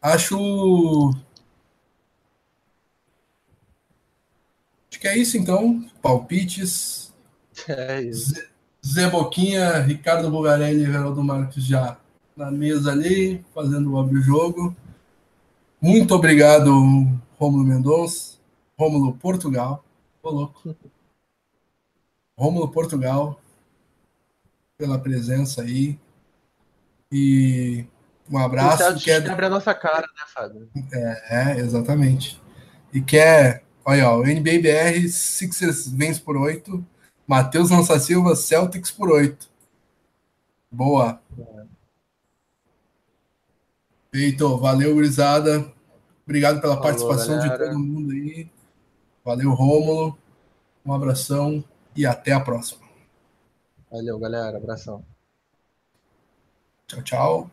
Acho. 0.00 1.10
Acho 4.90 5.00
que 5.00 5.08
é 5.08 5.16
isso 5.18 5.36
então. 5.36 5.88
Palpites. 6.02 7.12
É 7.68 8.02
isso. 8.02 8.34
Zé 8.86 9.10
Boquinha, 9.10 9.78
Ricardo 9.80 10.30
Bugarelli 10.30 10.82
e 10.82 10.86
Geraldo 10.86 11.22
Marques 11.22 11.64
já 11.64 11.98
na 12.36 12.50
mesa 12.50 12.92
ali, 12.92 13.44
fazendo 13.54 13.94
o 13.94 14.22
jogo. 14.22 14.74
Muito 15.80 16.14
obrigado, 16.14 16.70
Rômulo 17.38 17.64
Mendonça, 17.64 18.38
Rômulo 18.78 19.12
Portugal. 19.14 19.84
Ô, 20.22 20.30
louco. 20.30 20.74
Rômulo 22.38 22.68
Portugal, 22.68 23.38
pela 24.78 24.98
presença 24.98 25.62
aí. 25.62 25.98
E 27.12 27.84
um 28.30 28.38
abraço. 28.38 28.82
Isso 28.94 29.04
quer... 29.04 29.28
abre 29.28 29.46
a 29.46 29.50
nossa 29.50 29.74
cara, 29.74 30.06
né, 30.06 30.24
Fábio? 30.32 30.70
É, 30.92 31.52
é, 31.52 31.58
exatamente. 31.58 32.40
E 32.92 33.00
quer. 33.00 33.64
Olha, 33.84 34.10
ó, 34.10 34.18
o 34.18 34.26
NBBR 34.26 35.08
Sixers 35.08 35.88
vence 35.88 36.20
por 36.20 36.36
8. 36.36 36.84
Matheus 37.26 37.70
Lança 37.70 37.98
Silva, 37.98 38.36
Celtics 38.36 38.90
por 38.90 39.10
8. 39.10 39.48
Boa. 40.70 41.20
Feito. 44.12 44.56
Valeu, 44.58 44.94
gurizada. 44.94 45.72
Obrigado 46.24 46.60
pela 46.60 46.74
Falou, 46.76 46.88
participação 46.88 47.38
galera. 47.38 47.58
de 47.58 47.64
todo 47.64 47.78
mundo 47.78 48.12
aí. 48.12 48.48
Valeu, 49.24 49.50
Rômulo. 49.50 50.18
Um 50.84 50.92
abração. 50.92 51.64
e 51.96 52.06
até 52.06 52.32
a 52.32 52.40
próxima. 52.40 52.86
Valeu, 53.90 54.18
galera. 54.18 54.56
Abração. 54.56 55.04
Tchau, 56.90 57.02
tchau. 57.02 57.50